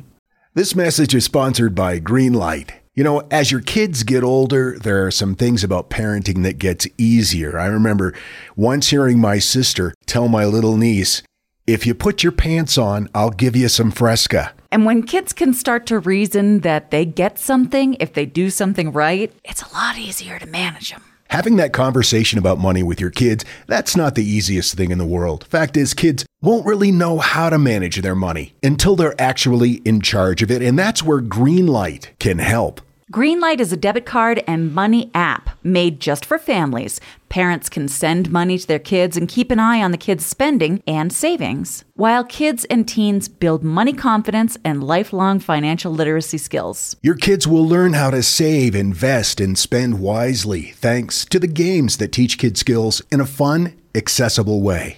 This 0.53 0.75
message 0.75 1.13
is 1.13 1.25
sponsored 1.25 1.75
by 1.75 2.00
Greenlight. 2.00 2.72
You 2.94 3.03
know, 3.03 3.22
as 3.32 3.51
your 3.51 3.62
kids 3.62 4.03
get 4.03 4.24
older, 4.24 4.77
there 4.77 5.06
are 5.06 5.12
some 5.12 5.36
things 5.36 5.63
about 5.63 5.89
parenting 5.89 6.44
that 6.44 6.58
gets 6.58 6.88
easier. 6.98 7.58
I 7.58 7.65
remember 7.68 8.13
once 8.56 8.89
hearing 8.89 9.20
my 9.20 9.39
sister 9.39 9.94
tell 10.06 10.27
my 10.27 10.46
little 10.46 10.75
niece, 10.75 11.24
"If 11.68 11.86
you 11.86 11.94
put 11.94 12.22
your 12.24 12.34
pants 12.34 12.77
on, 12.77 13.08
I'll 13.15 13.30
give 13.30 13.56
you 13.56 13.70
some 13.70 13.91
Fresca." 13.91 14.51
And 14.72 14.86
when 14.86 15.03
kids 15.03 15.32
can 15.32 15.53
start 15.53 15.86
to 15.88 16.00
reason 16.00 16.62
that 16.62 16.91
they 16.91 17.06
get 17.06 17.39
something 17.39 17.96
if 18.00 18.13
they 18.13 18.25
do 18.25 18.50
something 18.50 18.91
right, 18.91 19.32
it's 19.44 19.62
a 19.62 19.74
lot 19.74 19.98
easier 19.98 20.38
to 20.39 20.46
manage 20.46 20.91
them. 20.91 21.03
Having 21.32 21.56
that 21.56 21.72
conversation 21.72 22.38
about 22.38 22.60
money 22.60 22.84
with 22.84 23.00
your 23.00 23.10
kids, 23.10 23.46
that's 23.66 23.96
not 23.96 24.16
the 24.16 24.24
easiest 24.24 24.74
thing 24.76 24.92
in 24.92 24.98
the 24.98 25.06
world. 25.06 25.46
Fact 25.46 25.78
is, 25.78 25.94
kids 25.94 26.26
won't 26.42 26.66
really 26.66 26.92
know 26.92 27.20
how 27.20 27.50
to 27.50 27.58
manage 27.58 28.02
their 28.02 28.16
money 28.16 28.54
until 28.62 28.98
they're 28.98 29.20
actually 29.20 29.76
in 29.86 30.02
charge 30.02 30.44
of 30.44 30.52
it, 30.52 30.62
and 30.62 30.78
that's 30.78 31.02
where 31.02 31.22
Greenlight 31.22 32.08
can 32.20 32.40
help. 32.40 32.82
Greenlight 33.14 33.62
is 33.62 33.72
a 33.72 33.78
debit 33.78 34.06
card 34.06 34.44
and 34.46 34.76
money 34.76 35.10
app 35.16 35.52
made 35.64 36.02
just 36.02 36.26
for 36.26 36.38
families. 36.38 37.00
Parents 37.32 37.70
can 37.70 37.88
send 37.88 38.30
money 38.30 38.58
to 38.58 38.68
their 38.68 38.78
kids 38.78 39.16
and 39.16 39.26
keep 39.26 39.52
an 39.52 39.60
eye 39.60 39.82
on 39.82 39.92
the 39.92 39.98
kids' 39.98 40.26
spending 40.26 40.84
and 40.86 41.14
savings, 41.14 41.86
while 41.94 42.26
kids 42.26 42.66
and 42.66 42.86
teens 42.86 43.30
build 43.30 43.64
money 43.64 43.94
confidence 43.94 44.58
and 44.66 44.84
lifelong 44.84 45.40
financial 45.40 45.94
literacy 45.94 46.38
skills. 46.38 46.98
Your 47.02 47.16
kids 47.16 47.48
will 47.48 47.66
learn 47.66 47.94
how 47.94 48.10
to 48.10 48.22
save, 48.22 48.76
invest, 48.76 49.40
and 49.40 49.58
spend 49.58 50.02
wisely 50.02 50.74
thanks 50.76 51.24
to 51.28 51.40
the 51.40 51.48
games 51.48 51.96
that 51.98 52.12
teach 52.12 52.38
kids 52.38 52.60
skills 52.60 53.02
in 53.10 53.22
a 53.22 53.26
fun, 53.26 53.80
accessible 53.96 54.62
way. 54.62 54.98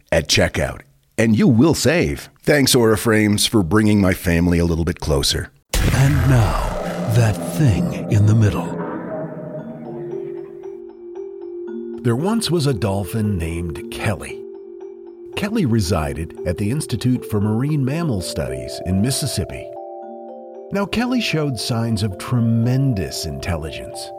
at 0.11 0.27
checkout, 0.27 0.81
and 1.17 1.37
you 1.37 1.47
will 1.47 1.73
save. 1.73 2.29
Thanks, 2.43 2.75
Aura 2.75 2.97
Frames, 2.97 3.47
for 3.47 3.63
bringing 3.63 4.01
my 4.01 4.13
family 4.13 4.59
a 4.59 4.65
little 4.65 4.85
bit 4.85 4.99
closer. 4.99 5.51
And 5.73 6.13
now, 6.29 6.69
that 7.15 7.33
thing 7.57 8.11
in 8.11 8.25
the 8.25 8.35
middle. 8.35 8.77
There 12.03 12.15
once 12.15 12.49
was 12.49 12.65
a 12.65 12.73
dolphin 12.73 13.37
named 13.37 13.91
Kelly. 13.91 14.43
Kelly 15.35 15.65
resided 15.65 16.37
at 16.45 16.57
the 16.57 16.71
Institute 16.71 17.23
for 17.25 17.39
Marine 17.39 17.85
Mammal 17.85 18.21
Studies 18.21 18.81
in 18.85 19.01
Mississippi. 19.01 19.69
Now, 20.71 20.85
Kelly 20.85 21.21
showed 21.21 21.59
signs 21.59 22.01
of 22.01 22.17
tremendous 22.17 23.25
intelligence, 23.25 24.09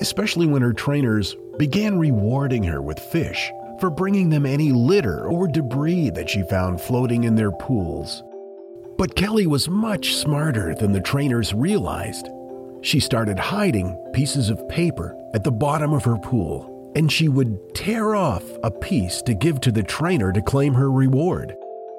especially 0.00 0.46
when 0.46 0.62
her 0.62 0.72
trainers 0.72 1.34
began 1.58 1.98
rewarding 1.98 2.62
her 2.62 2.80
with 2.80 2.98
fish 2.98 3.50
for 3.80 3.90
bringing 3.90 4.30
them 4.30 4.46
any 4.46 4.72
litter 4.72 5.26
or 5.26 5.46
debris 5.46 6.10
that 6.10 6.30
she 6.30 6.42
found 6.42 6.80
floating 6.80 7.24
in 7.24 7.34
their 7.34 7.52
pools. 7.52 8.22
But 8.96 9.14
Kelly 9.14 9.46
was 9.46 9.68
much 9.68 10.14
smarter 10.14 10.74
than 10.74 10.92
the 10.92 11.00
trainers 11.00 11.52
realized. 11.52 12.28
She 12.80 13.00
started 13.00 13.38
hiding 13.38 13.96
pieces 14.14 14.48
of 14.48 14.68
paper 14.68 15.16
at 15.34 15.44
the 15.44 15.50
bottom 15.50 15.92
of 15.92 16.04
her 16.04 16.16
pool, 16.16 16.92
and 16.96 17.12
she 17.12 17.28
would 17.28 17.74
tear 17.74 18.14
off 18.14 18.44
a 18.62 18.70
piece 18.70 19.20
to 19.22 19.34
give 19.34 19.60
to 19.60 19.72
the 19.72 19.82
trainer 19.82 20.32
to 20.32 20.40
claim 20.40 20.72
her 20.74 20.90
reward. 20.90 21.54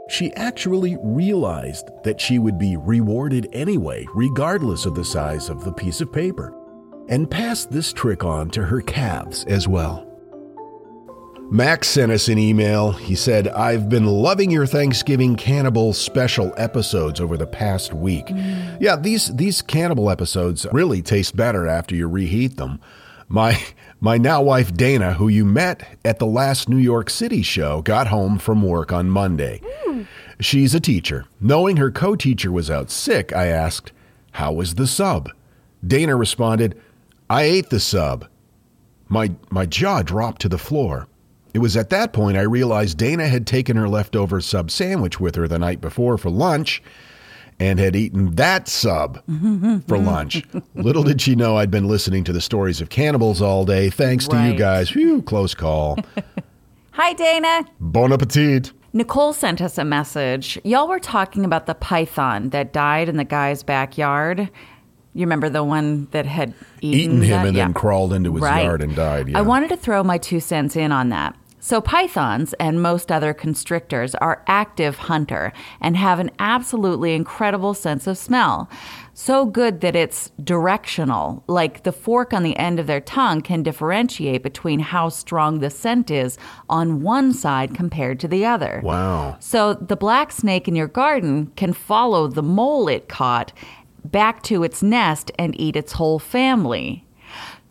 She 0.10 0.34
actually 0.36 0.98
realized 1.04 1.90
that 2.04 2.20
she 2.20 2.40
would 2.40 2.58
be 2.58 2.78
rewarded 2.78 3.50
anyway, 3.54 4.06
regardless 4.16 4.86
of 4.86 4.96
the 4.96 5.06
size 5.06 5.50
of 5.50 5.64
the 5.64 5.74
piece 5.74 6.02
of 6.02 6.14
paper, 6.14 6.54
and 7.10 7.30
passed 7.30 7.70
this 7.70 7.94
trick 7.94 8.24
on 8.24 8.50
to 8.52 8.64
her 8.64 8.82
calves 8.82 9.44
as 9.46 9.68
well. 9.68 10.07
Max 11.50 11.88
sent 11.88 12.12
us 12.12 12.28
an 12.28 12.38
email. 12.38 12.92
He 12.92 13.16
said, 13.16 13.48
I've 13.48 13.88
been 13.88 14.06
loving 14.06 14.52
your 14.52 14.66
Thanksgiving 14.66 15.38
cannibal 15.38 15.94
special 15.94 16.54
episodes 16.58 17.22
over 17.22 17.38
the 17.38 17.48
past 17.48 17.94
week. 17.94 18.26
Mm. 18.28 18.78
Yeah, 18.82 18.98
these 18.98 19.34
these 19.34 19.62
cannibal 19.62 20.10
episodes 20.10 20.68
really 20.74 21.02
taste 21.02 21.38
better 21.38 21.66
after 21.66 21.96
you 21.96 22.10
reheat 22.10 22.58
them. 22.58 22.82
My 23.30 23.58
my 24.02 24.18
now 24.18 24.42
wife 24.42 24.74
Dana, 24.74 25.14
who 25.14 25.30
you 25.30 25.46
met 25.46 25.98
at 26.04 26.20
the 26.20 26.26
last 26.26 26.68
New 26.68 26.78
York 26.78 27.10
City 27.10 27.42
show, 27.42 27.82
got 27.82 28.08
home 28.08 28.40
from 28.40 28.62
work 28.62 28.92
on 28.92 29.10
Monday. 29.10 29.62
Mm. 29.88 30.06
She's 30.42 30.76
a 30.76 30.82
teacher. 30.82 31.26
Knowing 31.40 31.78
her 31.78 31.92
co-teacher 31.92 32.52
was 32.52 32.70
out 32.70 32.92
sick, 32.92 33.34
I 33.34 33.48
asked, 33.48 33.94
"How 34.34 34.52
was 34.52 34.76
the 34.76 34.86
sub?" 34.86 35.30
Dana 35.86 36.18
responded, 36.18 36.78
"I 37.30 37.44
ate 37.44 37.70
the 37.70 37.80
sub." 37.80 38.26
My 39.08 39.32
my 39.50 39.66
jaw 39.66 40.02
dropped 40.02 40.42
to 40.42 40.50
the 40.50 40.58
floor. 40.58 41.08
It 41.54 41.60
was 41.60 41.76
at 41.78 41.90
that 41.90 42.14
point 42.14 42.38
I 42.38 42.42
realized 42.42 42.98
Dana 42.98 43.28
had 43.28 43.48
taken 43.48 43.78
her 43.78 43.90
leftover 43.90 44.42
sub 44.42 44.70
sandwich 44.72 45.20
with 45.20 45.36
her 45.36 45.48
the 45.48 45.60
night 45.60 45.82
before 45.82 46.18
for 46.18 46.30
lunch 46.30 46.82
and 47.60 47.80
had 47.80 47.96
eaten 47.96 48.36
that 48.36 48.68
sub 48.68 49.24
for 49.88 49.98
lunch. 49.98 50.44
Little 50.76 51.04
did 51.04 51.22
she 51.22 51.36
know 51.36 51.58
I'd 51.58 51.72
been 51.72 51.88
listening 51.88 52.24
to 52.26 52.34
the 52.34 52.42
stories 52.42 52.82
of 52.82 52.90
cannibals 52.90 53.42
all 53.42 53.66
day. 53.66 53.90
Thanks 53.90 54.28
right. 54.28 54.48
to 54.48 54.52
you 54.52 54.58
guys. 54.58 54.90
Whew, 54.92 55.22
close 55.22 55.56
call. 55.56 55.98
Hi, 56.92 57.14
Dana. 57.14 57.66
Bon 57.80 58.12
appetit. 58.12 58.72
Nicole 58.94 59.34
sent 59.34 59.62
us 59.62 59.78
a 59.78 59.86
message. 59.86 60.60
Y'all 60.64 60.88
were 60.88 61.00
talking 61.00 61.46
about 61.46 61.66
the 61.68 61.76
python 61.76 62.50
that 62.50 62.74
died 62.74 63.10
in 63.10 63.18
the 63.18 63.24
guy's 63.24 63.62
backyard. 63.62 64.50
You 65.18 65.26
remember 65.26 65.50
the 65.50 65.64
one 65.64 66.08
that 66.12 66.26
had 66.26 66.54
eaten, 66.80 67.00
eaten 67.00 67.22
him 67.22 67.30
that? 67.30 67.48
and 67.48 67.58
yeah. 67.58 67.66
then 67.66 67.74
crawled 67.74 68.14
into 68.14 68.34
his 68.34 68.44
right. 68.44 68.64
yard 68.64 68.82
and 68.82 68.96
died. 68.96 69.30
Yeah. 69.30 69.40
I 69.40 69.42
wanted 69.42 69.70
to 69.70 69.78
throw 69.78 70.04
my 70.04 70.18
two 70.18 70.40
cents 70.40 70.76
in 70.76 70.92
on 70.92 71.10
that. 71.10 71.36
So, 71.60 71.82
pythons 71.82 72.54
and 72.62 72.82
most 72.82 73.12
other 73.12 73.34
constrictors 73.34 74.14
are 74.16 74.44
active 74.48 74.96
hunter 74.96 75.52
and 75.82 75.98
have 75.98 76.20
an 76.20 76.30
absolutely 76.40 77.14
incredible 77.14 77.74
sense 77.74 78.06
of 78.06 78.18
smell. 78.18 78.70
So 79.16 79.48
good 79.48 79.82
that 79.82 79.96
it's 79.96 80.30
directional, 80.44 81.44
like 81.48 81.82
the 81.82 81.92
fork 81.92 82.32
on 82.32 82.44
the 82.44 82.56
end 82.56 82.80
of 82.80 82.86
their 82.86 83.02
tongue 83.02 83.42
can 83.42 83.64
differentiate 83.64 84.44
between 84.44 84.80
how 84.80 85.10
strong 85.10 85.60
the 85.60 85.72
scent 85.72 86.12
is 86.12 86.38
on 86.70 87.02
one 87.02 87.34
side 87.34 87.74
compared 87.74 88.20
to 88.20 88.28
the 88.28 88.46
other. 88.46 88.80
Wow. 88.84 89.38
So, 89.40 89.74
the 89.74 89.98
black 89.98 90.32
snake 90.32 90.68
in 90.68 90.76
your 90.76 90.88
garden 90.88 91.48
can 91.56 91.74
follow 91.74 92.28
the 92.28 92.44
mole 92.44 92.88
it 92.88 93.10
caught 93.10 93.52
back 94.12 94.44
to 94.44 94.64
its 94.64 94.82
nest 94.84 95.32
and 95.38 95.60
eat 95.60 95.76
its 95.76 95.94
whole 95.94 96.20
family. 96.20 97.04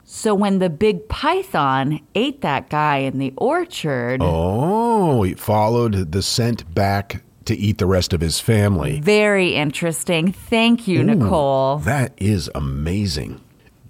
So 0.05 0.35
when 0.35 0.61
the 0.61 0.71
big 0.71 1.09
python 1.09 2.01
ate 2.15 2.41
that 2.43 2.71
guy 2.71 2.99
in 2.99 3.19
the 3.19 3.33
orchard, 3.37 4.21
Oh, 4.23 5.23
he 5.23 5.35
followed 5.35 6.13
the 6.13 6.23
scent 6.23 6.73
back 6.75 7.23
to 7.45 7.57
eat 7.57 7.79
the 7.79 7.87
rest 7.87 8.13
of 8.13 8.21
his 8.21 8.41
family. 8.41 9.01
very 9.01 9.55
interesting. 9.55 10.33
Thank 10.33 10.89
you, 10.89 11.05
Nicole. 11.05 11.79
That 11.79 12.13
is 12.17 12.51
amazing. 12.55 13.41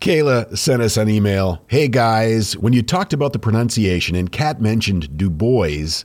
Kayla 0.00 0.56
sent 0.59 0.82
us 0.82 0.96
an 0.98 1.09
email. 1.09 1.62
Hey 1.68 1.88
guys, 1.88 2.56
when 2.59 2.72
you 2.74 2.82
talked 2.82 3.12
about 3.14 3.32
the 3.32 3.38
pronunciation 3.38 4.14
and 4.14 4.30
Kat 4.30 4.61
mentioned 4.61 5.16
Du 5.16 5.30
Bois, 5.30 6.04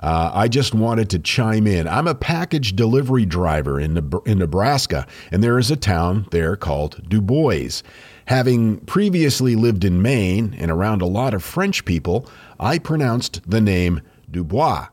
uh, 0.00 0.30
I 0.34 0.48
just 0.48 0.74
wanted 0.74 1.08
to 1.10 1.18
chime 1.18 1.66
in. 1.66 1.88
I'm 1.88 2.06
a 2.06 2.14
package 2.14 2.76
delivery 2.76 3.24
driver 3.24 3.80
in, 3.80 3.94
Neb- 3.94 4.26
in 4.26 4.38
Nebraska, 4.38 5.06
and 5.30 5.42
there 5.42 5.58
is 5.58 5.70
a 5.70 5.76
town 5.76 6.26
there 6.30 6.56
called 6.56 7.08
Du 7.08 7.20
Bois. 7.20 7.82
Having 8.26 8.80
previously 8.80 9.54
lived 9.54 9.84
in 9.84 10.02
Maine 10.02 10.54
and 10.58 10.70
around 10.70 11.00
a 11.00 11.06
lot 11.06 11.32
of 11.32 11.44
French 11.44 11.84
people, 11.84 12.28
I 12.58 12.78
pronounced 12.78 13.48
the 13.48 13.60
name 13.60 14.02
Dubois. 14.30 14.88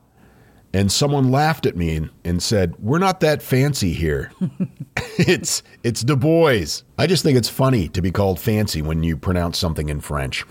And 0.76 0.92
someone 0.92 1.32
laughed 1.32 1.66
at 1.66 1.78
me 1.78 1.96
and, 1.96 2.10
and 2.24 2.42
said, 2.42 2.76
"We're 2.80 2.98
not 2.98 3.20
that 3.20 3.44
fancy 3.44 3.94
here. 3.94 4.32
it's 5.20 5.62
it's 5.84 6.02
Du 6.02 6.16
Bois." 6.16 6.82
I 6.98 7.06
just 7.06 7.24
think 7.24 7.38
it's 7.38 7.50
funny 7.50 7.88
to 7.90 8.02
be 8.02 8.12
called 8.12 8.40
fancy 8.40 8.82
when 8.82 9.04
you 9.04 9.16
pronounce 9.16 9.60
something 9.60 9.90
in 9.90 10.00
French. 10.00 10.46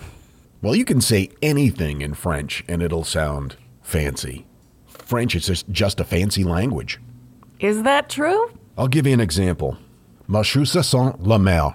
Well, 0.60 0.76
you 0.76 0.84
can 0.84 1.00
say 1.00 1.30
anything 1.42 2.02
in 2.02 2.14
French 2.14 2.62
and 2.68 2.82
it'll 2.82 3.02
sound 3.02 3.56
fancy. 3.82 4.46
French 4.86 5.34
is 5.34 5.46
just, 5.46 5.68
just 5.70 6.00
a 6.00 6.04
fancy 6.04 6.44
language. 6.44 7.00
Is 7.60 7.82
that 7.82 8.08
true? 8.08 8.50
I'll 8.76 8.88
give 8.88 9.06
you 9.06 9.12
an 9.12 9.20
example. 9.20 9.76
Ma 10.26 10.42
chaussure 10.42 10.84
sent 10.84 11.22
la 11.22 11.38
mer. 11.38 11.74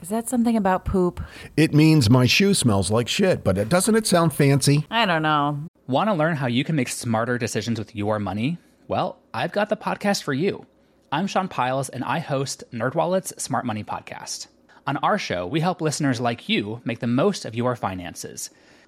Is 0.00 0.08
that 0.08 0.28
something 0.28 0.56
about 0.56 0.84
poop? 0.84 1.20
It 1.56 1.72
means 1.72 2.10
my 2.10 2.26
shoe 2.26 2.54
smells 2.54 2.90
like 2.90 3.06
shit, 3.06 3.44
but 3.44 3.56
it, 3.56 3.68
doesn't 3.68 3.94
it 3.94 4.06
sound 4.06 4.32
fancy? 4.32 4.84
I 4.90 5.06
don't 5.06 5.22
know. 5.22 5.68
Want 5.86 6.08
to 6.08 6.14
learn 6.14 6.34
how 6.34 6.48
you 6.48 6.64
can 6.64 6.74
make 6.74 6.88
smarter 6.88 7.38
decisions 7.38 7.78
with 7.78 7.94
your 7.94 8.18
money? 8.18 8.58
Well, 8.88 9.20
I've 9.32 9.52
got 9.52 9.68
the 9.68 9.76
podcast 9.76 10.24
for 10.24 10.32
you. 10.32 10.66
I'm 11.12 11.28
Sean 11.28 11.46
Pyles, 11.46 11.88
and 11.88 12.02
I 12.02 12.18
host 12.18 12.64
NerdWallet's 12.72 13.40
Smart 13.40 13.64
Money 13.64 13.84
Podcast. 13.84 14.48
On 14.86 14.96
our 14.96 15.18
show, 15.18 15.46
we 15.46 15.60
help 15.60 15.80
listeners 15.80 16.20
like 16.20 16.48
you 16.48 16.80
make 16.84 16.98
the 16.98 17.06
most 17.06 17.44
of 17.44 17.54
your 17.54 17.76
finances. 17.76 18.50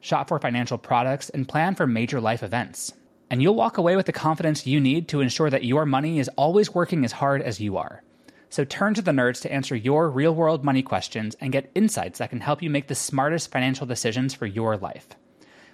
shop 0.00 0.28
for 0.28 0.38
financial 0.38 0.78
products, 0.78 1.30
and 1.30 1.48
plan 1.48 1.74
for 1.74 1.86
major 1.86 2.20
life 2.20 2.42
events. 2.42 2.92
And 3.30 3.40
you'll 3.40 3.54
walk 3.54 3.78
away 3.78 3.96
with 3.96 4.06
the 4.06 4.12
confidence 4.12 4.66
you 4.66 4.80
need 4.80 5.08
to 5.08 5.20
ensure 5.20 5.50
that 5.50 5.64
your 5.64 5.86
money 5.86 6.18
is 6.18 6.30
always 6.36 6.74
working 6.74 7.04
as 7.04 7.12
hard 7.12 7.42
as 7.42 7.60
you 7.60 7.76
are. 7.76 8.02
So 8.48 8.64
turn 8.64 8.94
to 8.94 9.02
the 9.02 9.12
nerds 9.12 9.40
to 9.42 9.52
answer 9.52 9.76
your 9.76 10.10
real 10.10 10.34
world 10.34 10.64
money 10.64 10.82
questions 10.82 11.36
and 11.40 11.52
get 11.52 11.70
insights 11.76 12.18
that 12.18 12.30
can 12.30 12.40
help 12.40 12.62
you 12.62 12.68
make 12.68 12.88
the 12.88 12.96
smartest 12.96 13.52
financial 13.52 13.86
decisions 13.86 14.34
for 14.34 14.46
your 14.46 14.76
life. 14.76 15.06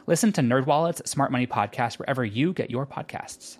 Listen 0.06 0.30
to 0.32 0.42
NerdWallet's 0.42 1.10
Smart 1.10 1.32
Money 1.32 1.46
Podcast 1.46 1.98
wherever 1.98 2.24
you 2.24 2.52
get 2.52 2.70
your 2.70 2.86
podcasts. 2.86 3.56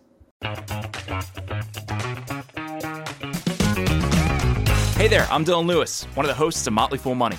Hey 4.96 5.08
there, 5.08 5.26
I'm 5.30 5.44
Dylan 5.44 5.66
Lewis, 5.66 6.04
one 6.14 6.26
of 6.26 6.28
the 6.28 6.34
hosts 6.34 6.66
of 6.66 6.74
Motley 6.74 6.98
Fool 6.98 7.14
Money. 7.14 7.38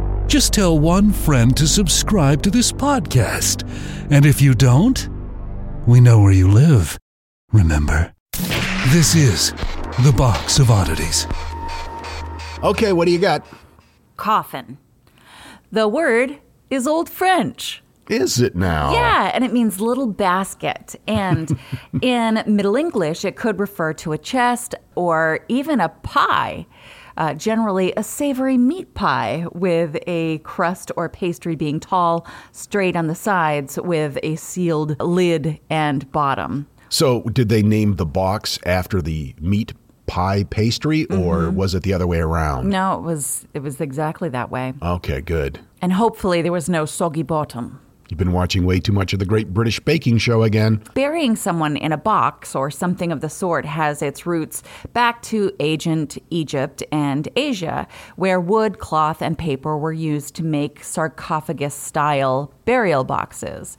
Just 0.31 0.53
tell 0.53 0.79
one 0.79 1.11
friend 1.11 1.57
to 1.57 1.67
subscribe 1.67 2.41
to 2.43 2.49
this 2.49 2.71
podcast. 2.71 3.67
And 4.11 4.25
if 4.25 4.41
you 4.41 4.53
don't, 4.53 5.09
we 5.85 5.99
know 5.99 6.21
where 6.21 6.31
you 6.31 6.47
live. 6.47 6.97
Remember? 7.51 8.13
This 8.91 9.13
is 9.13 9.51
the 10.05 10.13
Box 10.15 10.57
of 10.57 10.71
Oddities. 10.71 11.27
Okay, 12.63 12.93
what 12.93 13.07
do 13.07 13.11
you 13.11 13.19
got? 13.19 13.45
Coffin. 14.15 14.77
The 15.69 15.89
word 15.89 16.39
is 16.69 16.87
Old 16.87 17.09
French. 17.09 17.83
Is 18.07 18.39
it 18.39 18.55
now? 18.55 18.93
Yeah, 18.93 19.31
and 19.33 19.43
it 19.43 19.51
means 19.51 19.81
little 19.81 20.07
basket. 20.07 20.95
And 21.07 21.59
in 22.01 22.41
Middle 22.47 22.77
English, 22.77 23.25
it 23.25 23.35
could 23.35 23.59
refer 23.59 23.91
to 23.95 24.13
a 24.13 24.17
chest 24.17 24.75
or 24.95 25.43
even 25.49 25.81
a 25.81 25.89
pie. 25.89 26.67
Uh, 27.17 27.33
generally, 27.33 27.93
a 27.97 28.03
savory 28.03 28.57
meat 28.57 28.93
pie 28.93 29.45
with 29.53 29.97
a 30.07 30.39
crust 30.39 30.91
or 30.95 31.09
pastry 31.09 31.55
being 31.55 31.79
tall, 31.79 32.25
straight 32.51 32.95
on 32.95 33.07
the 33.07 33.15
sides, 33.15 33.79
with 33.81 34.17
a 34.23 34.35
sealed 34.35 34.99
lid 35.01 35.59
and 35.69 36.11
bottom. 36.11 36.67
So, 36.89 37.21
did 37.23 37.49
they 37.49 37.63
name 37.63 37.95
the 37.95 38.05
box 38.05 38.59
after 38.65 39.01
the 39.01 39.33
meat 39.39 39.73
pie 40.07 40.43
pastry, 40.49 41.05
or 41.05 41.49
was 41.49 41.73
it 41.73 41.83
the 41.83 41.93
other 41.93 42.05
way 42.05 42.19
around? 42.19 42.69
No, 42.69 42.95
it 42.99 43.01
was 43.01 43.47
it 43.53 43.59
was 43.59 43.79
exactly 43.79 44.27
that 44.29 44.51
way. 44.51 44.73
Okay, 44.81 45.21
good. 45.21 45.59
And 45.81 45.93
hopefully, 45.93 46.41
there 46.41 46.51
was 46.51 46.67
no 46.67 46.85
soggy 46.85 47.23
bottom. 47.23 47.79
You've 48.11 48.17
been 48.17 48.33
watching 48.33 48.65
way 48.65 48.81
too 48.81 48.91
much 48.91 49.13
of 49.13 49.19
the 49.19 49.25
Great 49.25 49.53
British 49.53 49.79
Baking 49.79 50.17
Show 50.17 50.43
again. 50.43 50.83
Burying 50.95 51.37
someone 51.37 51.77
in 51.77 51.93
a 51.93 51.97
box 51.97 52.53
or 52.53 52.69
something 52.69 53.09
of 53.09 53.21
the 53.21 53.29
sort 53.29 53.65
has 53.65 54.01
its 54.01 54.25
roots 54.25 54.63
back 54.91 55.21
to 55.21 55.53
ancient 55.61 56.17
Egypt 56.29 56.83
and 56.91 57.29
Asia, 57.37 57.87
where 58.17 58.41
wood, 58.41 58.79
cloth, 58.79 59.21
and 59.21 59.37
paper 59.37 59.77
were 59.77 59.93
used 59.93 60.35
to 60.35 60.43
make 60.43 60.83
sarcophagus 60.83 61.73
style 61.73 62.53
burial 62.65 63.05
boxes. 63.05 63.77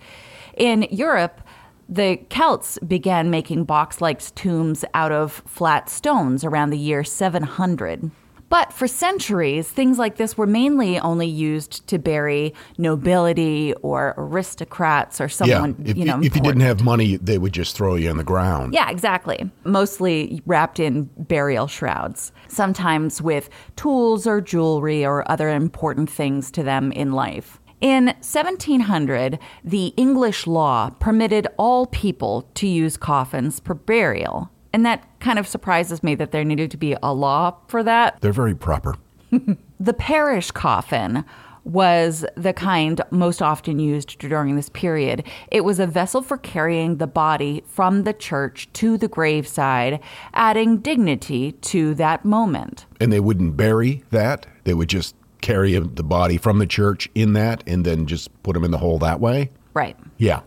In 0.57 0.85
Europe, 0.90 1.42
the 1.87 2.16
Celts 2.31 2.79
began 2.79 3.29
making 3.29 3.64
box 3.64 4.01
like 4.01 4.21
tombs 4.35 4.83
out 4.95 5.12
of 5.12 5.42
flat 5.47 5.90
stones 5.90 6.42
around 6.42 6.71
the 6.71 6.79
year 6.79 7.05
700. 7.05 8.11
But 8.53 8.71
for 8.71 8.87
centuries, 8.87 9.67
things 9.67 9.99
like 9.99 10.17
this 10.17 10.37
were 10.37 10.47
mainly 10.47 10.99
only 10.99 11.27
used 11.27 11.87
to 11.87 11.99
bury 11.99 12.53
nobility 12.77 13.73
or 13.81 14.12
aristocrats 14.19 15.23
or 15.23 15.31
someone, 15.31 15.75
yeah, 15.79 15.91
if 15.91 15.97
you 15.97 16.05
know. 16.05 16.21
if 16.23 16.37
you 16.37 16.43
didn't 16.43 16.61
have 16.61 16.85
money, 16.85 17.17
they 17.17 17.38
would 17.38 17.55
just 17.55 17.75
throw 17.75 17.95
you 17.95 18.11
on 18.11 18.19
the 18.19 18.25
ground. 18.25 18.75
Yeah, 18.75 18.91
exactly. 18.91 19.51
Mostly 19.65 20.43
wrapped 20.45 20.79
in 20.79 21.05
burial 21.17 21.67
shrouds, 21.67 22.31
sometimes 22.49 23.23
with 23.23 23.49
tools 23.77 24.27
or 24.27 24.43
jewelry 24.43 25.03
or 25.03 25.25
other 25.31 25.49
important 25.49 26.11
things 26.11 26.51
to 26.51 26.62
them 26.62 26.93
in 26.93 27.12
life. 27.12 27.59
In 27.81 28.09
1700, 28.21 29.38
the 29.65 29.87
English 29.97 30.47
law 30.47 30.91
permitted 31.01 31.49
all 31.57 31.87
people 31.87 32.51
to 32.57 32.69
use 32.69 32.99
coffins 32.99 33.61
for 33.61 33.73
burial. 33.73 34.52
And 34.72 34.87
that 34.87 35.06
kind 35.20 35.38
of 35.38 35.46
surprises 35.46 36.02
me 36.02 36.14
that 36.16 36.32
there 36.32 36.44
needed 36.44 36.70
to 36.70 36.76
be 36.76 36.96
a 37.02 37.12
law 37.12 37.56
for 37.68 37.82
that. 37.82 38.20
They're 38.20 38.32
very 38.32 38.54
proper. 38.54 38.96
The 39.82 39.94
parish 39.94 40.52
coffin 40.52 41.24
was 41.64 42.24
the 42.37 42.52
kind 42.52 43.00
most 43.11 43.42
often 43.42 43.80
used 43.80 44.16
during 44.20 44.54
this 44.54 44.68
period. 44.68 45.24
It 45.50 45.64
was 45.64 45.80
a 45.80 45.88
vessel 45.88 46.22
for 46.22 46.37
carrying 46.37 46.98
the 46.98 47.08
body 47.08 47.64
from 47.66 48.04
the 48.04 48.12
church 48.12 48.68
to 48.74 48.96
the 48.96 49.08
graveside, 49.08 49.98
adding 50.35 50.78
dignity 50.78 51.52
to 51.52 51.94
that 51.94 52.24
moment. 52.24 52.87
And 53.00 53.12
they 53.12 53.18
wouldn't 53.18 53.56
bury 53.56 54.04
that. 54.11 54.46
They 54.62 54.74
would 54.74 54.88
just 54.88 55.16
carry 55.40 55.76
the 55.76 56.04
body 56.04 56.37
from 56.37 56.61
the 56.61 56.66
church 56.66 57.08
in 57.16 57.32
that 57.32 57.64
and 57.66 57.85
then 57.85 58.06
just 58.06 58.30
put 58.44 58.54
them 58.54 58.62
in 58.62 58.70
the 58.70 58.78
hole 58.78 59.00
that 59.00 59.18
way. 59.18 59.50
Right. 59.74 59.96
Yeah. 60.18 60.42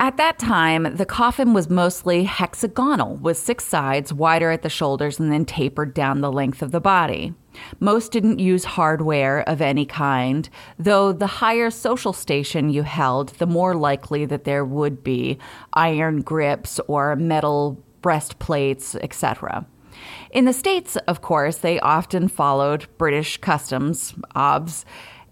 At 0.00 0.16
that 0.16 0.38
time, 0.38 0.94
the 0.94 1.04
coffin 1.04 1.52
was 1.52 1.68
mostly 1.68 2.22
hexagonal, 2.22 3.16
with 3.16 3.36
six 3.36 3.64
sides, 3.64 4.12
wider 4.12 4.52
at 4.52 4.62
the 4.62 4.68
shoulders, 4.68 5.18
and 5.18 5.32
then 5.32 5.44
tapered 5.44 5.92
down 5.92 6.20
the 6.20 6.30
length 6.30 6.62
of 6.62 6.70
the 6.70 6.80
body. 6.80 7.34
Most 7.80 8.12
didn't 8.12 8.38
use 8.38 8.64
hardware 8.64 9.40
of 9.48 9.60
any 9.60 9.84
kind, 9.84 10.48
though 10.78 11.12
the 11.12 11.26
higher 11.26 11.68
social 11.68 12.12
station 12.12 12.70
you 12.70 12.84
held, 12.84 13.30
the 13.30 13.46
more 13.46 13.74
likely 13.74 14.24
that 14.24 14.44
there 14.44 14.64
would 14.64 15.02
be 15.02 15.36
iron 15.72 16.22
grips 16.22 16.78
or 16.86 17.16
metal 17.16 17.82
breastplates, 18.00 18.94
etc. 18.94 19.66
In 20.30 20.44
the 20.44 20.52
States, 20.52 20.94
of 21.08 21.22
course, 21.22 21.58
they 21.58 21.80
often 21.80 22.28
followed 22.28 22.86
British 22.98 23.38
customs, 23.38 24.14
OBS, 24.36 24.84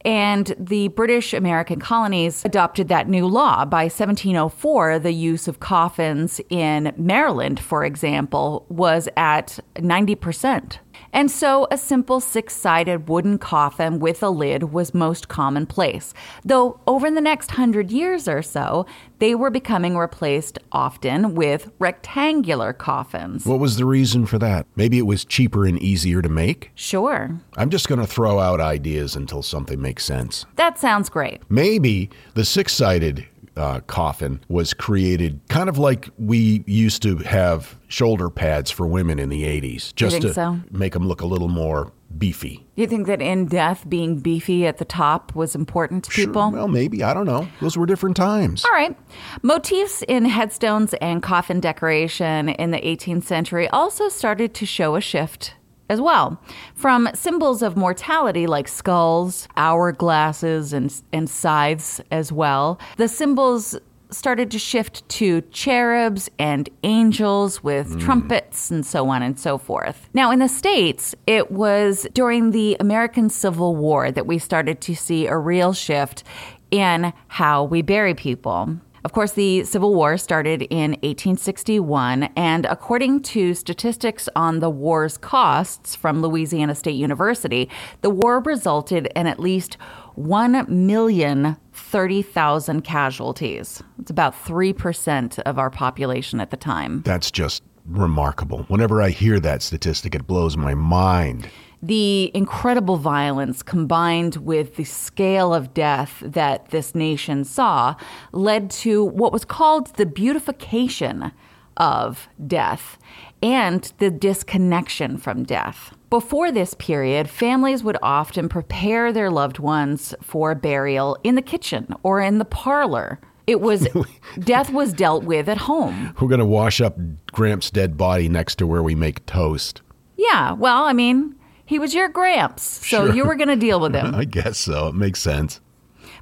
and 0.07 0.55
the 0.57 0.87
British 0.88 1.35
American 1.35 1.81
colonies 1.81 2.45
adopted 2.45 2.87
that 2.87 3.09
new 3.09 3.27
law. 3.27 3.64
By 3.64 3.85
1704, 3.85 5.01
the 5.01 5.11
use 5.11 5.49
of 5.49 5.59
coffins 5.59 6.40
in 6.49 6.95
Maryland, 6.97 7.59
for 7.59 7.85
example, 7.85 8.64
was 8.69 9.09
at 9.16 9.59
90%. 9.75 10.79
And 11.12 11.30
so 11.30 11.66
a 11.70 11.78
simple 11.78 12.20
six 12.20 12.54
sided 12.54 13.09
wooden 13.09 13.38
coffin 13.38 13.98
with 13.98 14.22
a 14.22 14.30
lid 14.30 14.72
was 14.72 14.94
most 14.94 15.28
commonplace. 15.28 16.14
Though 16.44 16.80
over 16.87 17.11
the 17.11 17.20
next 17.20 17.52
hundred 17.52 17.90
years 17.90 18.28
or 18.28 18.42
so, 18.42 18.87
they 19.18 19.35
were 19.35 19.50
becoming 19.50 19.96
replaced 19.96 20.59
often 20.72 21.35
with 21.35 21.70
rectangular 21.78 22.72
coffins. 22.72 23.46
What 23.46 23.61
was 23.61 23.76
the 23.76 23.87
reason 23.87 24.26
for 24.26 24.38
that? 24.38 24.66
Maybe 24.76 24.98
it 24.98 25.06
was 25.06 25.24
cheaper 25.24 25.64
and 25.64 25.78
easier 25.80 26.20
to 26.20 26.28
make? 26.28 26.70
Sure. 26.74 27.40
I'm 27.56 27.70
just 27.70 27.88
going 27.88 28.00
to 28.00 28.06
throw 28.06 28.38
out 28.38 28.61
ideas 28.61 29.16
until 29.16 29.42
something 29.42 29.80
makes 29.80 30.04
sense. 30.04 30.44
That 30.56 30.78
sounds 30.78 31.09
great. 31.09 31.42
Maybe 31.48 32.11
the 32.35 32.44
six 32.44 32.72
sided 32.74 33.26
uh, 33.57 33.81
coffin 33.81 34.40
was 34.49 34.75
created 34.75 35.40
kind 35.49 35.69
of 35.69 35.79
like 35.79 36.09
we 36.19 36.62
used 36.66 37.03
to 37.03 37.16
have 37.19 37.77
shoulder 37.88 38.31
pads 38.31 38.71
for 38.71 38.87
women 38.87 39.19
in 39.19 39.29
the 39.29 39.45
80s, 39.45 39.95
just 39.95 40.21
to 40.23 40.33
so? 40.33 40.61
make 40.71 40.92
them 40.92 41.07
look 41.07 41.21
a 41.21 41.27
little 41.27 41.49
more 41.49 41.92
beefy. 42.19 42.64
You 42.77 42.87
think 42.87 43.07
that 43.07 43.21
in 43.21 43.47
death, 43.47 43.85
being 43.88 44.21
beefy 44.21 44.66
at 44.66 44.79
the 44.79 44.85
top 44.85 45.35
was 45.35 45.55
important 45.55 46.05
to 46.05 46.11
people? 46.11 46.51
Sure, 46.51 46.59
well, 46.59 46.69
maybe. 46.69 47.03
I 47.03 47.14
don't 47.14 47.27
know. 47.27 47.49
Those 47.61 47.77
were 47.77 47.87
different 47.87 48.16
times. 48.16 48.64
All 48.64 48.71
right. 48.71 48.97
Motifs 49.42 50.03
in 50.07 50.25
headstones 50.25 50.95
and 50.95 51.23
coffin 51.23 51.61
decoration 51.61 52.51
in 52.51 52.71
the 52.71 52.79
18th 52.79 53.25
century 53.25 53.69
also 53.69 54.09
started 54.09 54.55
to 54.55 54.66
show 54.66 54.97
a 54.97 55.01
shift 55.01 55.55
as 55.88 56.01
well. 56.01 56.40
From 56.75 57.09
symbols 57.14 57.62
of 57.62 57.77
mortality 57.77 58.46
like 58.46 58.68
skulls, 58.68 59.49
hourglasses, 59.57 60.72
and, 60.72 60.94
and 61.12 61.29
scythes 61.29 62.01
as 62.11 62.33
well, 62.33 62.79
the 62.96 63.09
symbols 63.09 63.77
started 64.11 64.51
to 64.53 64.59
shift 64.59 65.09
to 65.09 65.40
cherubs 65.51 66.31
and 66.38 66.68
angels 66.85 67.62
with 67.62 67.92
hmm. 67.92 67.99
trumpets 67.99 68.70
and 68.70 68.87
so 68.87 69.09
on 69.09 69.22
and 69.22 69.38
so 69.38 69.59
forth. 69.59 70.09
Now, 70.14 70.31
in 70.31 70.38
the 70.38 70.49
States, 70.49 71.14
it 71.27 71.51
was 71.51 72.07
during 72.12 72.53
the 72.53 72.77
American 72.79 73.29
Civil 73.29 73.75
War 73.75 74.11
that 74.11 74.27
we 74.27 74.38
started 74.38 74.81
to 74.83 74.94
see 74.94 75.27
a 75.27 75.37
real 75.37 75.72
shift 75.72 76.22
in 76.70 77.12
how 77.29 77.64
we 77.64 77.83
bury 77.83 78.14
people. 78.14 78.79
Of 79.07 79.12
course, 79.12 79.35
the 79.35 79.62
Civil 79.62 79.95
War 79.95 80.19
started 80.19 80.62
in 80.62 80.90
1861, 81.05 82.25
and 82.35 82.66
according 82.66 83.23
to 83.23 83.55
statistics 83.55 84.29
on 84.35 84.59
the 84.59 84.69
war's 84.69 85.16
costs 85.16 85.95
from 85.95 86.23
Louisiana 86.23 86.75
State 86.75 86.97
University, 86.97 87.71
the 88.01 88.11
war 88.11 88.40
resulted 88.40 89.07
in 89.14 89.29
at 89.29 89.38
least 89.38 89.75
1 90.16 90.66
million 90.69 91.57
30,000 91.73 92.83
casualties. 92.83 93.81
It's 94.01 94.11
about 94.11 94.35
3% 94.35 95.38
of 95.38 95.57
our 95.57 95.71
population 95.71 96.40
at 96.40 96.51
the 96.51 96.57
time. 96.57 97.03
That's 97.03 97.31
just 97.31 97.62
remarkable. 97.85 98.64
Whenever 98.64 99.01
I 99.01 99.11
hear 99.11 99.38
that 99.38 99.62
statistic, 99.62 100.16
it 100.16 100.27
blows 100.27 100.57
my 100.57 100.75
mind. 100.75 101.49
The 101.83 102.31
incredible 102.35 102.97
violence 102.97 103.62
combined 103.62 104.37
with 104.37 104.77
the 104.77 104.85
scale 104.85 105.55
of 105.55 105.75
death 105.75 106.23
that 106.25 106.71
this 106.71 106.95
nation 106.95 107.45
saw 107.45 107.97
led 108.33 108.71
to 108.71 109.05
what 109.05 109.33
was 109.33 109.45
called 109.45 109.95
the 109.97 110.07
beautification 110.07 111.33
of 111.77 112.29
death 112.47 112.99
and 113.43 113.93
the 113.99 114.11
disconnection 114.11 115.19
from 115.19 115.45
death. 115.45 115.95
Before 116.09 116.51
this 116.51 116.75
period, 116.75 117.29
families 117.29 117.83
would 117.85 117.99
often 118.03 118.49
prepare 118.49 119.12
their 119.12 119.31
loved 119.31 119.59
ones 119.59 120.15
for 120.23 120.55
burial 120.55 121.19
in 121.23 121.35
the 121.35 121.43
kitchen 121.43 121.95
or 122.03 122.21
in 122.21 122.39
the 122.39 122.45
parlor. 122.45 123.21
It 123.47 123.61
was 123.61 123.87
death 124.39 124.73
was 124.73 124.93
dealt 124.93 125.25
with 125.25 125.49
at 125.49 125.59
home. 125.59 126.15
We're 126.21 126.29
going 126.29 126.41
to 126.41 126.47
wash 126.47 126.81
up 126.81 126.97
Gramps' 127.33 127.71
dead 127.71 127.97
body 127.97 128.29
next 128.29 128.57
to 128.57 128.67
where 128.67 128.83
we 128.83 128.95
make 128.95 129.27
toast. 129.27 129.83
Yeah, 130.17 130.53
well, 130.53 130.85
I 130.85 130.93
mean, 130.93 131.36
he 131.66 131.79
was 131.79 131.94
your 131.94 132.09
gramps, 132.09 132.62
so 132.62 133.07
Sure. 133.07 133.12
you 133.14 133.24
were 133.26 133.35
going 133.35 133.48
to 133.48 133.57
deal 133.57 133.79
with 133.81 133.94
him. 133.94 134.14
I 134.22 134.24
guess 134.24 134.59
so. 134.59 134.88
It 134.88 134.94
makes 134.94 135.20
sense. 135.20 135.61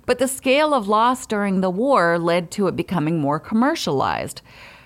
But 0.07 0.19
the 0.19 0.29
scale 0.29 0.75
of 0.75 0.89
loss 0.89 1.27
during 1.27 1.61
the 1.61 1.71
war 1.71 2.19
led 2.19 2.51
to 2.53 2.67
it 2.67 2.77
becoming 2.77 3.19
more 3.21 3.39
commercialized. 3.39 4.43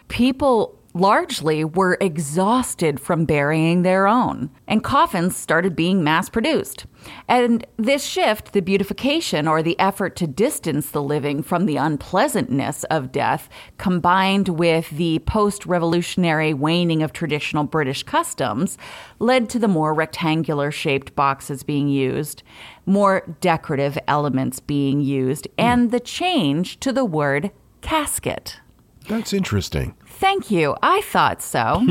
People 0.09 0.78
largely 0.95 1.65
were 1.65 1.97
exhausted 2.01 2.99
from 2.99 3.25
burying 3.25 3.83
their 3.83 4.07
own, 4.07 4.51
and 4.67 4.83
coffins 4.83 5.37
started 5.37 5.77
being 5.77 6.03
mass 6.03 6.29
produced. 6.29 6.87
And 7.29 7.67
this 7.77 8.05
shift, 8.05 8.53
the 8.53 8.61
beautification 8.61 9.47
or 9.47 9.63
the 9.63 9.79
effort 9.79 10.17
to 10.17 10.27
distance 10.27 10.91
the 10.91 11.03
living 11.03 11.43
from 11.43 11.67
the 11.67 11.77
unpleasantness 11.77 12.85
of 12.85 13.13
death, 13.13 13.49
combined 13.77 14.49
with 14.49 14.91
the 14.91 15.21
post 15.21 15.67
revolutionary 15.67 16.55
waning 16.55 17.03
of 17.03 17.13
traditional 17.13 17.65
British 17.65 18.03
customs, 18.03 18.79
led 19.19 19.49
to 19.51 19.59
the 19.59 19.69
more 19.69 19.95
rectangular 19.95 20.71
shaped 20.71 21.15
boxes 21.15 21.63
being 21.63 21.89
used, 21.89 22.43
more 22.87 23.37
decorative 23.41 23.99
elements 24.09 24.59
being 24.61 25.01
used, 25.01 25.47
and 25.57 25.91
the 25.91 26.01
change 26.01 26.81
to 26.81 26.93
the 26.93 27.05
word 27.05 27.51
casket. 27.81 28.61
That's 29.09 29.33
interesting. 29.33 29.95
Thank 30.19 30.51
you. 30.51 30.77
I 30.83 31.01
thought 31.03 31.41
so. 31.43 31.87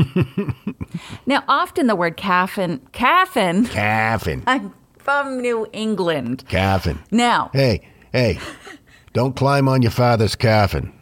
now, 1.26 1.44
often 1.48 1.86
the 1.86 1.96
word 1.96 2.16
coffin, 2.16 2.80
coffin, 2.92 3.64
Caffin. 3.66 4.42
I'm 4.46 4.74
from 4.98 5.40
New 5.40 5.66
England. 5.72 6.44
Caffin. 6.48 6.98
Now, 7.10 7.50
Hey, 7.54 7.88
hey, 8.12 8.38
don't 9.14 9.34
climb 9.34 9.66
on 9.68 9.80
your 9.82 9.90
father's 9.90 10.36
coffin. 10.36 10.92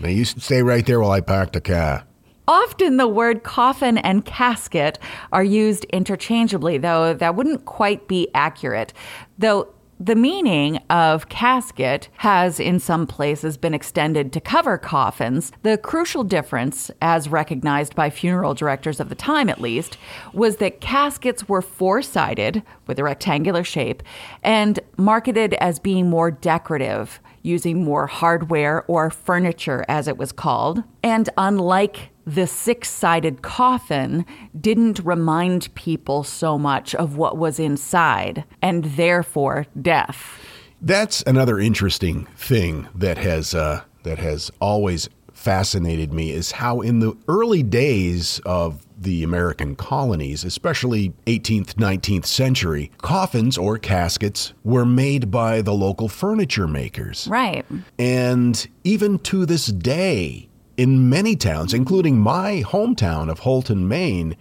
Now 0.00 0.08
you 0.08 0.24
stay 0.24 0.62
right 0.62 0.86
there 0.86 1.00
while 1.00 1.10
I 1.10 1.20
park 1.20 1.52
the 1.52 1.60
car. 1.60 2.04
often 2.46 2.96
the 2.96 3.08
word 3.08 3.42
coffin 3.42 3.98
and 3.98 4.24
casket 4.24 4.98
are 5.32 5.44
used 5.44 5.84
interchangeably, 5.86 6.78
though 6.78 7.12
that 7.14 7.34
wouldn't 7.34 7.64
quite 7.66 8.08
be 8.08 8.28
accurate. 8.34 8.92
Though 9.38 9.68
the 10.00 10.14
meaning 10.14 10.76
of 10.90 11.28
casket 11.28 12.08
has 12.18 12.60
in 12.60 12.78
some 12.78 13.06
places 13.06 13.56
been 13.56 13.74
extended 13.74 14.32
to 14.32 14.40
cover 14.40 14.78
coffins. 14.78 15.50
The 15.62 15.76
crucial 15.76 16.22
difference, 16.24 16.90
as 17.02 17.28
recognized 17.28 17.94
by 17.94 18.10
funeral 18.10 18.54
directors 18.54 19.00
of 19.00 19.08
the 19.08 19.14
time 19.14 19.48
at 19.48 19.60
least, 19.60 19.98
was 20.32 20.56
that 20.56 20.80
caskets 20.80 21.48
were 21.48 21.62
four 21.62 22.02
sided 22.02 22.62
with 22.86 22.98
a 22.98 23.04
rectangular 23.04 23.64
shape 23.64 24.02
and 24.42 24.78
marketed 24.96 25.54
as 25.54 25.78
being 25.78 26.08
more 26.08 26.30
decorative, 26.30 27.20
using 27.42 27.82
more 27.82 28.06
hardware 28.06 28.84
or 28.86 29.10
furniture 29.10 29.84
as 29.88 30.06
it 30.06 30.16
was 30.16 30.30
called. 30.32 30.84
And 31.02 31.28
unlike 31.36 32.10
the 32.28 32.46
six 32.46 32.90
sided 32.90 33.40
coffin 33.40 34.26
didn't 34.60 35.00
remind 35.00 35.74
people 35.74 36.22
so 36.22 36.58
much 36.58 36.94
of 36.94 37.16
what 37.16 37.38
was 37.38 37.58
inside 37.58 38.44
and 38.60 38.84
therefore 38.84 39.66
death. 39.80 40.38
That's 40.82 41.22
another 41.22 41.58
interesting 41.58 42.26
thing 42.36 42.86
that 42.94 43.16
has 43.16 43.54
uh, 43.54 43.82
that 44.02 44.18
has 44.18 44.50
always 44.60 45.08
fascinated 45.32 46.12
me 46.12 46.32
is 46.32 46.52
how 46.52 46.80
in 46.80 46.98
the 46.98 47.16
early 47.28 47.62
days 47.62 48.40
of 48.44 48.84
the 49.00 49.22
American 49.22 49.76
colonies, 49.76 50.44
especially 50.44 51.14
18th, 51.26 51.74
19th 51.74 52.26
century, 52.26 52.90
coffins 52.98 53.56
or 53.56 53.78
caskets 53.78 54.52
were 54.64 54.84
made 54.84 55.30
by 55.30 55.62
the 55.62 55.72
local 55.72 56.08
furniture 56.08 56.66
makers. 56.66 57.28
Right. 57.30 57.64
And 57.98 58.66
even 58.82 59.20
to 59.20 59.46
this 59.46 59.66
day, 59.66 60.47
in 60.78 61.10
many 61.10 61.34
towns, 61.36 61.74
including 61.74 62.18
my 62.18 62.62
hometown 62.64 63.28
of 63.28 63.40
Houlton, 63.40 63.88
Maine, 63.88 64.36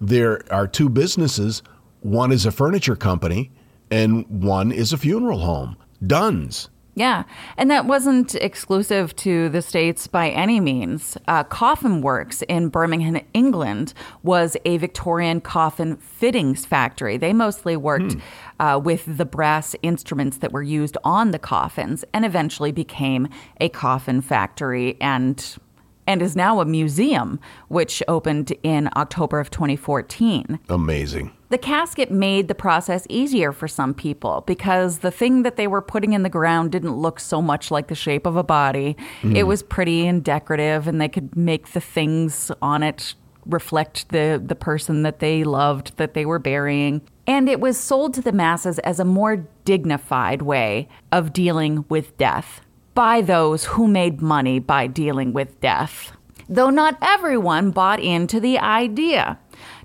there 0.00 0.42
are 0.50 0.66
two 0.66 0.88
businesses. 0.88 1.62
One 2.00 2.32
is 2.32 2.46
a 2.46 2.50
furniture 2.50 2.96
company, 2.96 3.52
and 3.90 4.26
one 4.26 4.72
is 4.72 4.92
a 4.92 4.98
funeral 4.98 5.40
home. 5.40 5.76
Dunn's. 6.04 6.70
Yeah, 6.94 7.24
and 7.56 7.70
that 7.70 7.86
wasn't 7.86 8.34
exclusive 8.34 9.16
to 9.16 9.48
the 9.48 9.62
States 9.62 10.06
by 10.06 10.28
any 10.28 10.60
means. 10.60 11.16
Uh, 11.26 11.42
coffin 11.44 12.02
Works 12.02 12.42
in 12.42 12.68
Birmingham, 12.68 13.20
England, 13.32 13.94
was 14.22 14.58
a 14.66 14.76
Victorian 14.76 15.40
coffin 15.40 15.96
fittings 15.96 16.66
factory. 16.66 17.16
They 17.16 17.32
mostly 17.32 17.76
worked 17.78 18.16
uh, 18.60 18.78
with 18.82 19.04
the 19.06 19.24
brass 19.24 19.74
instruments 19.82 20.38
that 20.38 20.52
were 20.52 20.62
used 20.62 20.98
on 21.02 21.30
the 21.30 21.38
coffins 21.38 22.04
and 22.12 22.26
eventually 22.26 22.72
became 22.72 23.28
a 23.58 23.70
coffin 23.70 24.20
factory 24.20 24.98
and 25.00 25.56
and 26.06 26.22
is 26.22 26.36
now 26.36 26.60
a 26.60 26.64
museum, 26.64 27.38
which 27.68 28.02
opened 28.08 28.52
in 28.62 28.88
October 28.96 29.40
of 29.40 29.50
2014. 29.50 30.58
Amazing. 30.68 31.32
The 31.50 31.58
casket 31.58 32.10
made 32.10 32.48
the 32.48 32.54
process 32.54 33.06
easier 33.10 33.52
for 33.52 33.68
some 33.68 33.92
people 33.92 34.42
because 34.46 35.00
the 35.00 35.10
thing 35.10 35.42
that 35.42 35.56
they 35.56 35.66
were 35.66 35.82
putting 35.82 36.14
in 36.14 36.22
the 36.22 36.30
ground 36.30 36.72
didn't 36.72 36.96
look 36.96 37.20
so 37.20 37.42
much 37.42 37.70
like 37.70 37.88
the 37.88 37.94
shape 37.94 38.26
of 38.26 38.36
a 38.36 38.42
body. 38.42 38.96
Hmm. 39.20 39.36
It 39.36 39.46
was 39.46 39.62
pretty 39.62 40.06
and 40.06 40.24
decorative, 40.24 40.88
and 40.88 41.00
they 41.00 41.08
could 41.08 41.36
make 41.36 41.72
the 41.72 41.80
things 41.80 42.50
on 42.62 42.82
it 42.82 43.14
reflect 43.44 44.08
the, 44.10 44.42
the 44.42 44.54
person 44.54 45.02
that 45.02 45.18
they 45.18 45.44
loved 45.44 45.96
that 45.98 46.14
they 46.14 46.24
were 46.24 46.38
burying. 46.38 47.02
And 47.26 47.48
it 47.48 47.60
was 47.60 47.78
sold 47.78 48.14
to 48.14 48.22
the 48.22 48.32
masses 48.32 48.78
as 48.80 48.98
a 48.98 49.04
more 49.04 49.46
dignified 49.64 50.42
way 50.42 50.88
of 51.10 51.32
dealing 51.32 51.84
with 51.88 52.16
death 52.16 52.60
by 52.94 53.20
those 53.20 53.64
who 53.64 53.88
made 53.88 54.20
money 54.20 54.58
by 54.58 54.86
dealing 54.86 55.32
with 55.32 55.60
death. 55.60 56.12
Though 56.48 56.70
not 56.70 56.98
everyone 57.00 57.70
bought 57.70 58.00
into 58.00 58.40
the 58.40 58.58
idea. 58.58 59.38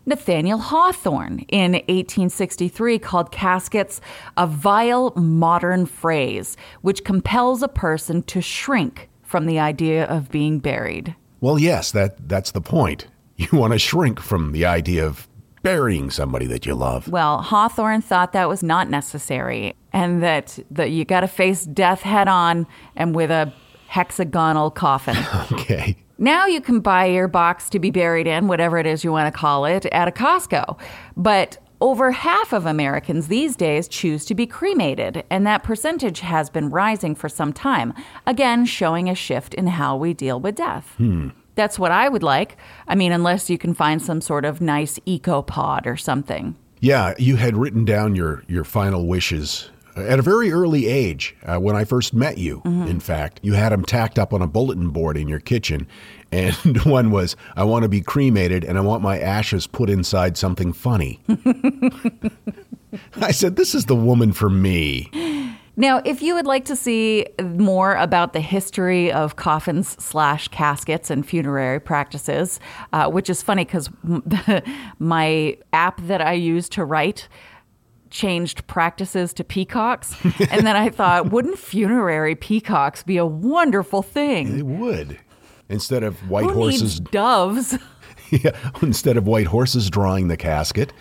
Nathaniel 0.05 0.59
Hawthorne 0.59 1.39
in 1.49 1.73
1863 1.73 2.99
called 2.99 3.31
caskets 3.31 3.99
a 4.37 4.47
vile 4.47 5.13
modern 5.15 5.85
phrase 5.85 6.55
which 6.81 7.03
compels 7.03 7.61
a 7.61 7.67
person 7.67 8.23
to 8.23 8.41
shrink 8.41 9.09
from 9.21 9.45
the 9.45 9.59
idea 9.59 10.05
of 10.05 10.31
being 10.31 10.59
buried. 10.59 11.13
Well, 11.41 11.59
yes, 11.59 11.91
that 11.91 12.29
that's 12.29 12.51
the 12.51 12.61
point. 12.61 13.07
You 13.35 13.49
want 13.51 13.73
to 13.73 13.79
shrink 13.79 14.19
from 14.19 14.51
the 14.51 14.65
idea 14.65 15.05
of 15.05 15.27
burying 15.63 16.09
somebody 16.09 16.45
that 16.47 16.65
you 16.65 16.75
love. 16.75 17.07
Well, 17.07 17.41
Hawthorne 17.41 18.01
thought 18.01 18.33
that 18.33 18.47
was 18.47 18.63
not 18.63 18.89
necessary 18.89 19.75
and 19.93 20.21
that, 20.23 20.59
that 20.71 20.91
you 20.91 21.05
got 21.05 21.21
to 21.21 21.27
face 21.27 21.65
death 21.65 22.01
head 22.01 22.27
on 22.27 22.67
and 22.95 23.15
with 23.15 23.31
a 23.31 23.53
hexagonal 23.87 24.71
coffin. 24.71 25.17
Okay. 25.51 25.97
Now 26.19 26.47
you 26.47 26.61
can 26.61 26.79
buy 26.79 27.05
your 27.05 27.27
box 27.27 27.69
to 27.69 27.79
be 27.79 27.91
buried 27.91 28.25
in, 28.25 28.47
whatever 28.47 28.79
it 28.79 28.87
is 28.87 29.03
you 29.03 29.11
want 29.11 29.31
to 29.31 29.39
call 29.39 29.65
it, 29.65 29.85
at 29.87 30.07
a 30.07 30.11
Costco. 30.11 30.79
But 31.15 31.59
over 31.79 32.11
half 32.11 32.53
of 32.53 32.65
Americans 32.65 33.27
these 33.27 33.55
days 33.55 33.87
choose 33.87 34.25
to 34.25 34.33
be 34.33 34.47
cremated, 34.47 35.23
and 35.29 35.45
that 35.45 35.63
percentage 35.63 36.21
has 36.21 36.49
been 36.49 36.69
rising 36.69 37.13
for 37.13 37.29
some 37.29 37.53
time, 37.53 37.93
again, 38.25 38.65
showing 38.65 39.09
a 39.09 39.15
shift 39.15 39.53
in 39.53 39.67
how 39.67 39.95
we 39.95 40.13
deal 40.13 40.39
with 40.39 40.55
death. 40.55 40.95
Hmm. 40.97 41.29
That's 41.57 41.77
what 41.77 41.91
I 41.91 42.07
would 42.07 42.23
like. 42.23 42.55
I 42.87 42.95
mean, 42.95 43.11
unless 43.11 43.49
you 43.49 43.57
can 43.57 43.73
find 43.73 44.01
some 44.01 44.21
sort 44.21 44.45
of 44.45 44.61
nice 44.61 44.99
eco 45.05 45.41
pod 45.41 45.85
or 45.87 45.97
something. 45.97 46.55
Yeah, 46.79 47.15
you 47.17 47.35
had 47.35 47.57
written 47.57 47.83
down 47.83 48.15
your 48.15 48.43
your 48.47 48.63
final 48.63 49.07
wishes 49.07 49.71
at 49.97 50.19
a 50.19 50.21
very 50.21 50.51
early 50.51 50.85
age 50.85 51.35
uh, 51.43 51.57
when 51.57 51.75
I 51.75 51.83
first 51.83 52.13
met 52.13 52.37
you. 52.37 52.61
In 52.63 52.99
fact, 52.99 53.39
you 53.41 53.53
had 53.53 53.71
them 53.71 53.83
tacked 53.83 54.19
up 54.19 54.31
on 54.31 54.43
a 54.43 54.47
bulletin 54.47 54.91
board 54.91 55.17
in 55.17 55.27
your 55.27 55.39
kitchen, 55.39 55.87
and 56.31 56.55
one 56.85 57.09
was, 57.09 57.35
"I 57.55 57.63
want 57.63 57.83
to 57.83 57.89
be 57.89 58.01
cremated, 58.01 58.63
and 58.63 58.77
I 58.77 58.81
want 58.81 59.01
my 59.01 59.19
ashes 59.19 59.65
put 59.65 59.89
inside 59.89 60.37
something 60.37 60.71
funny." 60.71 61.19
I 63.21 63.31
said, 63.31 63.55
"This 63.55 63.73
is 63.73 63.85
the 63.85 63.95
woman 63.95 64.31
for 64.31 64.49
me." 64.49 65.09
Now, 65.79 66.01
if 66.03 66.23
you 66.23 66.33
would 66.33 66.47
like 66.47 66.65
to 66.65 66.75
see 66.75 67.27
more 67.39 67.93
about 67.93 68.33
the 68.33 68.41
history 68.41 69.11
of 69.11 69.35
coffins 69.35 69.95
slash 70.03 70.47
caskets 70.47 71.11
and 71.11 71.23
funerary 71.23 71.79
practices, 71.79 72.59
uh, 72.93 73.09
which 73.11 73.29
is 73.29 73.43
funny 73.43 73.63
because 73.63 73.91
my 74.99 75.55
app 75.73 76.01
that 76.01 76.19
I 76.19 76.33
use 76.33 76.67
to 76.69 76.83
write 76.83 77.27
changed 78.09 78.65
practices 78.65 79.33
to 79.33 79.43
peacocks. 79.43 80.15
and 80.49 80.65
then 80.65 80.75
I 80.75 80.89
thought, 80.89 81.31
wouldn't 81.31 81.59
funerary 81.59 82.33
peacocks 82.33 83.03
be 83.03 83.17
a 83.17 83.25
wonderful 83.25 84.01
thing? 84.01 84.57
It 84.57 84.65
would. 84.65 85.19
Instead 85.69 86.01
of 86.01 86.27
white 86.27 86.45
Who 86.45 86.53
horses, 86.53 86.99
doves? 87.11 87.77
yeah, 88.31 88.57
instead 88.81 89.15
of 89.15 89.27
white 89.27 89.47
horses 89.47 89.91
drawing 89.91 90.27
the 90.27 90.37
casket, 90.37 90.91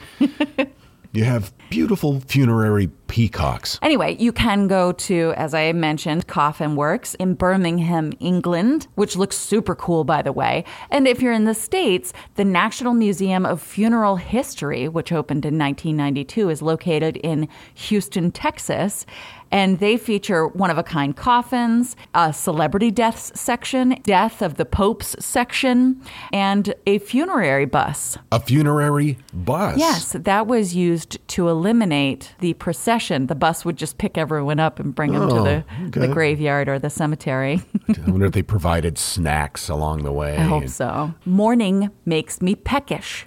you 1.12 1.25
have 1.25 1.53
beautiful 1.71 2.21
funerary 2.21 2.89
peacocks. 3.07 3.79
Anyway, 3.83 4.16
you 4.19 4.33
can 4.33 4.66
go 4.66 4.92
to, 4.92 5.33
as 5.37 5.55
I 5.55 5.73
mentioned, 5.73 6.27
Coffin 6.27 6.77
Works 6.77 7.14
in 7.14 7.35
Birmingham, 7.35 8.12
England, 8.21 8.88
which 8.95 9.16
looks 9.16 9.37
super 9.37 9.75
cool, 9.75 10.05
by 10.05 10.23
the 10.23 10.33
way. 10.33 10.64
And 10.90 11.07
if 11.07 11.23
you're 11.23 11.33
in 11.33 11.45
the 11.45 11.55
States, 11.55 12.12
the 12.35 12.45
National 12.45 12.95
Museum 12.95 13.47
of 13.47 13.62
Funeral 13.62 14.16
History, 14.16 14.88
which 14.88 15.12
opened 15.12 15.45
in 15.45 15.59
1992, 15.59 16.51
is 16.51 16.62
located 16.62 17.16
in 17.19 17.49
Houston, 17.75 18.31
Texas. 18.31 19.07
And 19.53 19.79
they 19.79 19.97
feature 19.97 20.49
one 20.49 20.71
of 20.71 20.79
a 20.79 20.83
kind 20.83 21.16
coffins, 21.16 21.95
a 22.14 22.33
celebrity 22.33 22.90
deaths 22.90 23.31
section, 23.40 23.90
death 24.03 24.42
of 24.42 24.57
the 24.57 24.64
popes 24.64 25.14
section, 25.25 26.03
and 26.33 26.75
a 26.85 26.99
funerary 26.99 27.64
bus. 27.64 28.19
A 28.33 28.40
funerary 28.40 29.19
bus. 29.33 29.79
Yes, 29.79 30.16
that 30.19 30.49
was 30.49 30.75
used 30.75 31.19
to 31.29 31.49
eliminate 31.49 32.35
the 32.40 32.55
procession. 32.55 32.95
The 32.98 33.35
bus 33.35 33.64
would 33.64 33.76
just 33.76 33.98
pick 33.98 34.16
everyone 34.18 34.59
up 34.61 34.78
and 34.80 34.94
bring 34.94 35.12
them 35.12 35.28
to 35.28 35.35
Oh, 35.37 35.44
the, 35.44 35.64
the 35.90 36.04
okay. 36.04 36.12
graveyard 36.12 36.68
or 36.68 36.78
the 36.78 36.90
cemetery. 36.90 37.62
I 37.88 38.11
wonder 38.11 38.26
if 38.26 38.32
they 38.32 38.42
provided 38.42 38.98
snacks 38.98 39.68
along 39.68 40.04
the 40.04 40.12
way. 40.12 40.37
I 40.37 40.42
hope 40.42 40.68
so. 40.68 41.14
Mourning 41.24 41.90
makes 42.04 42.40
me 42.42 42.54
peckish. 42.54 43.26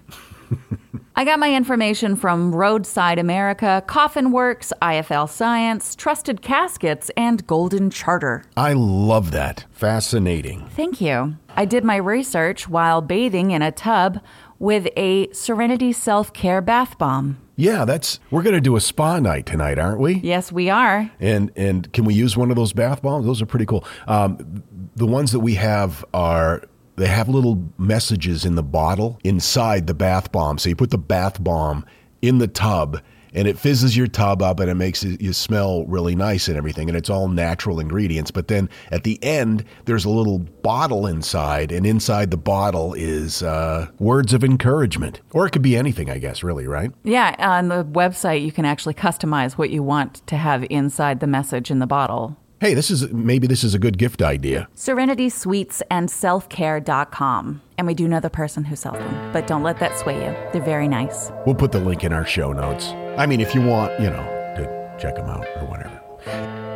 I 1.16 1.26
got 1.26 1.38
my 1.40 1.54
information 1.54 2.16
from 2.16 2.56
Roadside 2.56 3.20
America, 3.20 3.84
Coffin 3.86 4.32
Works, 4.32 4.72
IFL 4.82 5.30
Science, 5.30 5.94
Trusted 5.96 6.42
Caskets, 6.42 7.12
and 7.18 7.46
Golden 7.46 7.90
Charter. 7.90 8.44
I 8.56 8.74
love 8.74 9.32
that. 9.32 9.66
Fascinating. 9.72 10.66
Thank 10.70 11.02
you. 11.02 11.36
I 11.56 11.66
did 11.66 11.84
my 11.84 11.98
research 11.98 12.70
while 12.70 13.02
bathing 13.02 13.52
in 13.52 13.62
a 13.62 13.72
tub 13.72 14.20
with 14.60 14.88
a 14.96 15.32
Serenity 15.34 15.92
Self 15.92 16.34
Care 16.34 16.62
Bath 16.62 16.98
Bomb. 16.98 17.38
Yeah, 17.56 17.84
that's 17.84 18.20
we're 18.32 18.44
going 18.44 18.56
to 18.56 18.62
do 18.62 18.76
a 18.76 18.82
spa 18.82 19.20
night 19.20 19.46
tonight, 19.46 19.80
aren't 19.80 20.00
we? 20.00 20.16
Yes, 20.16 20.52
we 20.52 20.70
are. 20.70 21.12
And 21.20 21.52
and 21.56 21.92
can 21.92 22.06
we 22.06 22.14
use 22.14 22.38
one 22.38 22.52
of 22.52 22.56
those 22.56 22.72
bath 22.72 23.02
bombs? 23.02 23.26
Those 23.26 23.42
are 23.42 23.46
pretty 23.46 23.66
cool. 23.66 23.84
Um, 24.08 24.64
the 24.96 25.08
ones 25.08 25.32
that 25.32 25.40
we 25.40 25.56
have 25.56 26.06
are 26.14 26.64
they 26.96 27.08
have 27.08 27.28
little 27.30 27.64
messages 27.78 28.46
in 28.46 28.56
the 28.56 28.64
bottle 28.64 29.20
inside 29.24 29.88
the 29.88 29.94
bath 29.94 30.32
bomb. 30.32 30.58
So 30.58 30.70
you 30.70 30.76
put 30.76 30.92
the 30.92 30.98
bath 30.98 31.44
bomb 31.44 31.86
in 32.22 32.38
the 32.38 32.48
tub 32.48 33.02
and 33.34 33.48
it 33.48 33.58
fizzes 33.60 33.96
your 33.96 34.08
tub 34.08 34.42
up 34.42 34.60
and 34.60 34.70
it 34.70 34.76
makes 34.76 35.04
it, 35.04 35.22
you 35.22 35.34
smell 35.34 35.86
really 35.86 36.16
nice 36.16 36.48
and 36.48 36.58
everything 36.58 36.90
and 36.90 36.98
it's 36.98 37.10
all 37.10 37.28
natural 37.28 37.80
ingredients 37.80 38.32
but 38.32 38.48
then 38.48 38.70
at 38.92 39.04
the 39.04 39.18
end 39.24 39.64
there's 39.86 40.06
a 40.06 40.10
little 40.10 40.40
bottle 40.40 41.06
inside 41.08 41.72
and 41.72 41.86
inside 41.86 42.32
the 42.32 42.38
bottle 42.38 42.94
is 42.94 43.42
uh, 43.44 43.88
words 44.00 44.34
of 44.34 44.44
encouragement 44.44 45.22
or 45.32 45.46
it 45.46 45.52
could 45.52 45.62
be 45.62 45.76
anything 45.78 46.10
i 46.10 46.18
guess 46.18 46.44
really 46.44 46.68
right 46.68 46.92
Yeah, 47.04 47.36
on 47.40 47.68
the 47.70 47.84
website, 47.84 48.44
you 48.44 48.52
can 48.52 48.66
actually 48.66 48.94
customize 48.94 49.54
what 49.54 49.70
you 49.70 49.84
want 49.84 50.26
to 50.28 50.38
have 50.38 50.66
inside 50.70 51.20
the 51.20 51.28
message 51.28 51.70
in 51.72 51.80
the 51.80 51.88
bottle. 51.88 52.38
hey 52.62 52.74
this 52.74 52.90
is 52.92 53.12
maybe 53.14 53.48
this 53.48 53.64
is 53.64 53.74
a 53.74 53.80
good 53.80 53.98
gift 53.98 54.22
idea 54.22 54.68
Serenity 54.76 55.30
Sweets 55.30 55.82
and 55.90 56.10
selfcare.com. 56.10 57.62
And 57.80 57.88
we 57.88 57.94
do 57.94 58.10
know 58.10 58.20
the 58.20 58.30
person 58.30 58.66
who 58.66 58.76
sells 58.76 58.98
them, 58.98 59.32
but 59.32 59.48
don't 59.48 59.64
let 59.64 59.80
that 59.80 59.98
sway 59.98 60.16
you. 60.16 60.36
They're 60.52 60.62
very 60.62 60.90
nice. 60.90 61.32
We'll 61.46 61.56
put 61.56 61.72
the 61.72 61.80
link 61.80 62.04
in 62.04 62.12
our 62.12 62.26
show 62.26 62.52
notes. 62.52 62.88
I 63.18 63.26
mean, 63.26 63.40
if 63.40 63.56
you 63.56 63.62
want, 63.62 63.98
you 64.02 64.10
know, 64.10 64.22
to 64.58 64.96
check 65.00 65.16
them 65.16 65.30
out 65.30 65.48
or 65.56 65.66
whatever. 65.66 65.98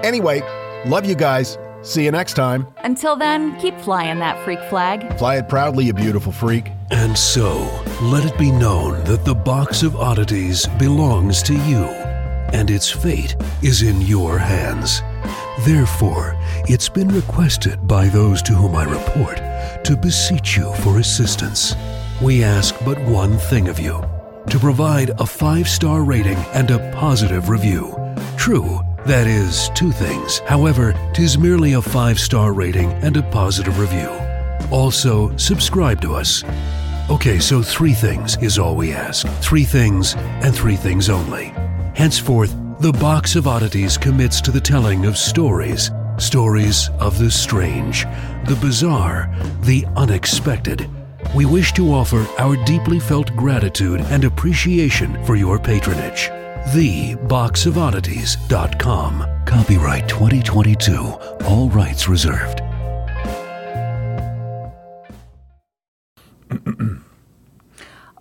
Anyway, 0.02 0.40
love 0.86 1.06
you 1.06 1.16
guys. 1.16 1.58
See 1.82 2.06
you 2.06 2.12
next 2.12 2.36
time. 2.36 2.68
Until 2.86 3.18
then, 3.18 3.60
keep 3.60 3.78
flying 3.82 4.20
that 4.20 4.42
freak 4.46 4.62
flag. 4.70 5.18
Fly 5.18 5.36
it 5.36 5.50
proudly, 5.50 5.84
you 5.84 5.94
beautiful 5.94 6.32
freak. 6.32 6.72
And 6.92 7.18
so, 7.18 7.58
let 8.02 8.24
it 8.24 8.38
be 8.40 8.50
known 8.50 9.04
that 9.04 9.26
the 9.26 9.36
box 9.36 9.84
of 9.84 9.98
oddities 9.98 10.68
belongs 10.80 11.44
to 11.44 11.54
you, 11.54 11.84
and 12.54 12.72
its 12.72 12.90
fate 12.90 13.36
is 13.62 13.82
in 13.82 14.00
your 14.00 14.38
hands. 14.38 15.02
Therefore, 15.66 16.38
it's 16.70 16.88
been 16.88 17.10
requested 17.10 17.86
by 17.90 18.08
those 18.08 18.42
to 18.44 18.54
whom 18.54 18.74
I 18.78 18.86
report 18.86 19.42
to 19.84 19.98
beseech 19.98 20.58
you 20.58 20.74
for 20.76 21.00
assistance. 21.00 21.76
We 22.22 22.44
ask 22.44 22.76
but 22.86 23.00
one 23.06 23.38
thing 23.38 23.68
of 23.68 23.80
you 23.80 24.02
to 24.50 24.60
provide 24.60 25.10
a 25.20 25.26
five 25.26 25.68
star 25.68 26.04
rating 26.04 26.38
and 26.54 26.70
a 26.72 26.92
positive 26.94 27.50
review. 27.50 27.96
True, 28.38 28.82
that 29.06 29.28
is 29.28 29.70
two 29.76 29.92
things. 29.92 30.40
However, 30.40 30.94
tis 31.14 31.38
merely 31.38 31.74
a 31.74 31.82
five 31.82 32.20
star 32.20 32.54
rating 32.54 32.92
and 33.04 33.18
a 33.18 33.24
positive 33.24 33.80
review. 33.80 34.10
Also, 34.72 35.36
subscribe 35.38 36.02
to 36.02 36.14
us. 36.14 36.44
Okay, 37.10 37.40
so 37.40 37.62
three 37.62 37.94
things 37.94 38.38
is 38.38 38.58
all 38.58 38.76
we 38.76 38.94
ask. 38.94 39.28
Three 39.42 39.66
things 39.66 40.16
and 40.16 40.56
three 40.56 40.78
things 40.78 41.10
only. 41.10 41.54
Henceforth, 41.96 42.56
the 42.80 42.94
Box 42.94 43.36
of 43.36 43.48
Oddities 43.48 43.98
commits 43.98 44.42
to 44.42 44.52
the 44.52 44.62
telling 44.62 45.06
of 45.06 45.18
stories. 45.18 45.92
Stories 46.24 46.90
of 47.02 47.20
the 47.20 47.30
strange, 47.30 48.06
the 48.48 48.58
bizarre, 48.62 49.30
the 49.62 49.86
unexpected. 49.98 50.90
We 51.36 51.46
wish 51.46 51.74
to 51.74 51.94
offer 51.94 52.26
our 52.40 52.56
deeply 52.64 52.98
felt 53.00 53.36
gratitude 53.36 54.00
and 54.06 54.24
appreciation 54.24 55.22
for 55.26 55.36
your 55.36 55.60
patronage. 55.60 56.30
TheBoxOfOddities.com. 56.74 59.46
Copyright 59.46 60.08
2022. 60.08 60.96
All 61.46 61.70
rights 61.70 62.08
reserved. 62.08 62.62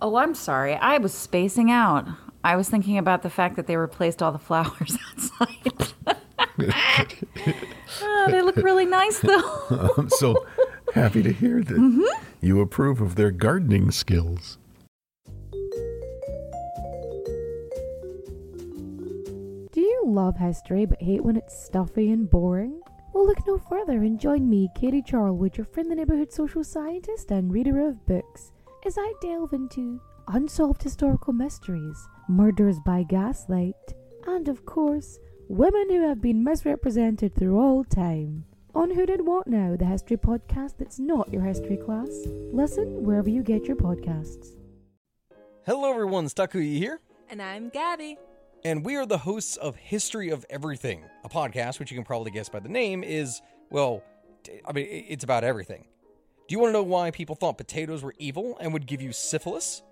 Oh, 0.05 0.17
I'm 0.17 0.35
sorry. 0.35 0.75
I 0.75 0.97
was 0.97 1.13
spacing 1.13 1.71
out. 1.71 2.05
I 2.43 2.57
was 2.57 2.67
thinking 2.67 2.97
about 2.97 3.21
the 3.21 3.29
fact 3.29 3.55
that 3.55 3.67
they 3.67 3.77
replaced 3.77 4.21
all 4.21 4.33
the 4.33 4.37
flowers 4.37 4.97
outside. 5.13 5.93
Oh, 6.59 8.27
they 8.29 8.41
look 8.41 8.57
really 8.57 8.85
nice, 8.85 9.19
though. 9.19 9.93
I'm 9.97 10.09
so 10.09 10.45
happy 10.93 11.23
to 11.23 11.31
hear 11.31 11.63
that 11.63 11.73
Mm-hmm. 11.77 12.03
you 12.41 12.61
approve 12.61 13.01
of 13.01 13.15
their 13.15 13.31
gardening 13.31 13.91
skills. 13.91 14.57
Do 19.71 19.81
you 19.81 20.03
love 20.05 20.37
history 20.37 20.85
but 20.85 21.01
hate 21.01 21.23
when 21.23 21.35
it's 21.35 21.57
stuffy 21.65 22.11
and 22.11 22.29
boring? 22.29 22.79
Well, 23.13 23.25
look 23.25 23.45
no 23.47 23.57
further 23.57 24.03
and 24.03 24.19
join 24.19 24.49
me, 24.49 24.69
Katie 24.75 25.01
Charlwood, 25.01 25.57
your 25.57 25.65
friendly 25.65 25.95
neighborhood 25.95 26.31
social 26.31 26.63
scientist 26.63 27.31
and 27.31 27.51
reader 27.51 27.87
of 27.87 28.05
books, 28.05 28.51
as 28.85 28.97
I 28.97 29.13
delve 29.21 29.53
into 29.53 29.99
unsolved 30.27 30.81
historical 30.83 31.33
mysteries, 31.33 32.07
murders 32.27 32.77
by 32.85 33.03
gaslight, 33.03 33.75
and 34.27 34.47
of 34.47 34.65
course, 34.65 35.19
women 35.53 35.87
who 35.91 36.07
have 36.07 36.19
been 36.19 36.43
misrepresented 36.43 37.35
through 37.35 37.59
all 37.59 37.83
time. 37.83 38.43
On 38.73 38.89
Who 38.89 39.05
Did 39.05 39.23
What 39.23 39.45
Now, 39.45 39.75
the 39.77 39.85
history 39.85 40.17
podcast 40.17 40.77
that's 40.79 40.97
not 40.97 41.31
your 41.31 41.43
history 41.43 41.77
class. 41.77 42.09
Listen 42.51 43.03
wherever 43.03 43.29
you 43.29 43.43
get 43.43 43.65
your 43.65 43.75
podcasts. 43.77 44.47
Hello, 45.67 45.91
everyone. 45.91 46.25
Stakuyi 46.25 46.77
here, 46.77 46.99
And 47.29 47.39
I'm 47.39 47.69
Gabby. 47.69 48.17
and 48.65 48.83
we 48.83 48.95
are 48.95 49.05
the 49.05 49.19
hosts 49.19 49.55
of 49.57 49.75
History 49.75 50.31
of 50.31 50.43
Everything, 50.49 51.03
a 51.23 51.29
podcast 51.29 51.77
which 51.79 51.91
you 51.91 51.97
can 51.97 52.03
probably 52.03 52.31
guess 52.31 52.49
by 52.49 52.59
the 52.59 52.67
name 52.69 53.03
is, 53.03 53.39
well, 53.69 54.01
t- 54.41 54.59
I 54.67 54.73
mean, 54.73 54.87
it's 54.89 55.23
about 55.23 55.43
everything. 55.43 55.85
Do 56.47 56.53
you 56.55 56.59
want 56.59 56.69
to 56.69 56.73
know 56.73 56.83
why 56.83 57.11
people 57.11 57.35
thought 57.35 57.59
potatoes 57.59 58.01
were 58.01 58.15
evil 58.17 58.57
and 58.59 58.73
would 58.73 58.87
give 58.87 59.03
you 59.03 59.11
syphilis? 59.13 59.83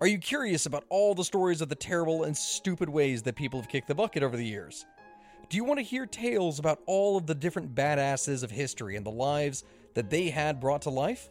Are 0.00 0.06
you 0.06 0.18
curious 0.18 0.64
about 0.64 0.84
all 0.88 1.14
the 1.14 1.24
stories 1.24 1.60
of 1.60 1.68
the 1.68 1.74
terrible 1.74 2.24
and 2.24 2.34
stupid 2.34 2.88
ways 2.88 3.22
that 3.24 3.36
people 3.36 3.60
have 3.60 3.68
kicked 3.68 3.86
the 3.86 3.94
bucket 3.94 4.22
over 4.22 4.34
the 4.38 4.46
years? 4.46 4.86
Do 5.50 5.56
you 5.56 5.64
want 5.64 5.80
to 5.80 5.84
hear 5.84 6.06
tales 6.06 6.60
about 6.60 6.78
all 6.86 7.16
of 7.16 7.26
the 7.26 7.34
different 7.34 7.74
badasses 7.74 8.44
of 8.44 8.52
history 8.52 8.94
and 8.94 9.04
the 9.04 9.10
lives 9.10 9.64
that 9.94 10.08
they 10.08 10.30
had 10.30 10.60
brought 10.60 10.82
to 10.82 10.90
life? 10.90 11.28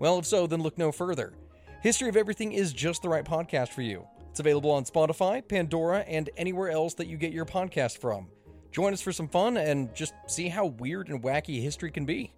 Well, 0.00 0.18
if 0.18 0.26
so, 0.26 0.48
then 0.48 0.62
look 0.62 0.76
no 0.76 0.90
further. 0.90 1.32
History 1.80 2.08
of 2.08 2.16
Everything 2.16 2.50
is 2.50 2.72
just 2.72 3.02
the 3.02 3.08
right 3.08 3.24
podcast 3.24 3.68
for 3.68 3.82
you. 3.82 4.04
It's 4.30 4.40
available 4.40 4.72
on 4.72 4.82
Spotify, 4.82 5.46
Pandora, 5.46 6.00
and 6.00 6.28
anywhere 6.36 6.70
else 6.70 6.94
that 6.94 7.06
you 7.06 7.16
get 7.16 7.32
your 7.32 7.44
podcast 7.44 7.98
from. 7.98 8.26
Join 8.72 8.92
us 8.92 9.00
for 9.00 9.12
some 9.12 9.28
fun 9.28 9.56
and 9.56 9.94
just 9.94 10.12
see 10.26 10.48
how 10.48 10.66
weird 10.66 11.08
and 11.08 11.22
wacky 11.22 11.62
history 11.62 11.92
can 11.92 12.04
be. 12.04 12.34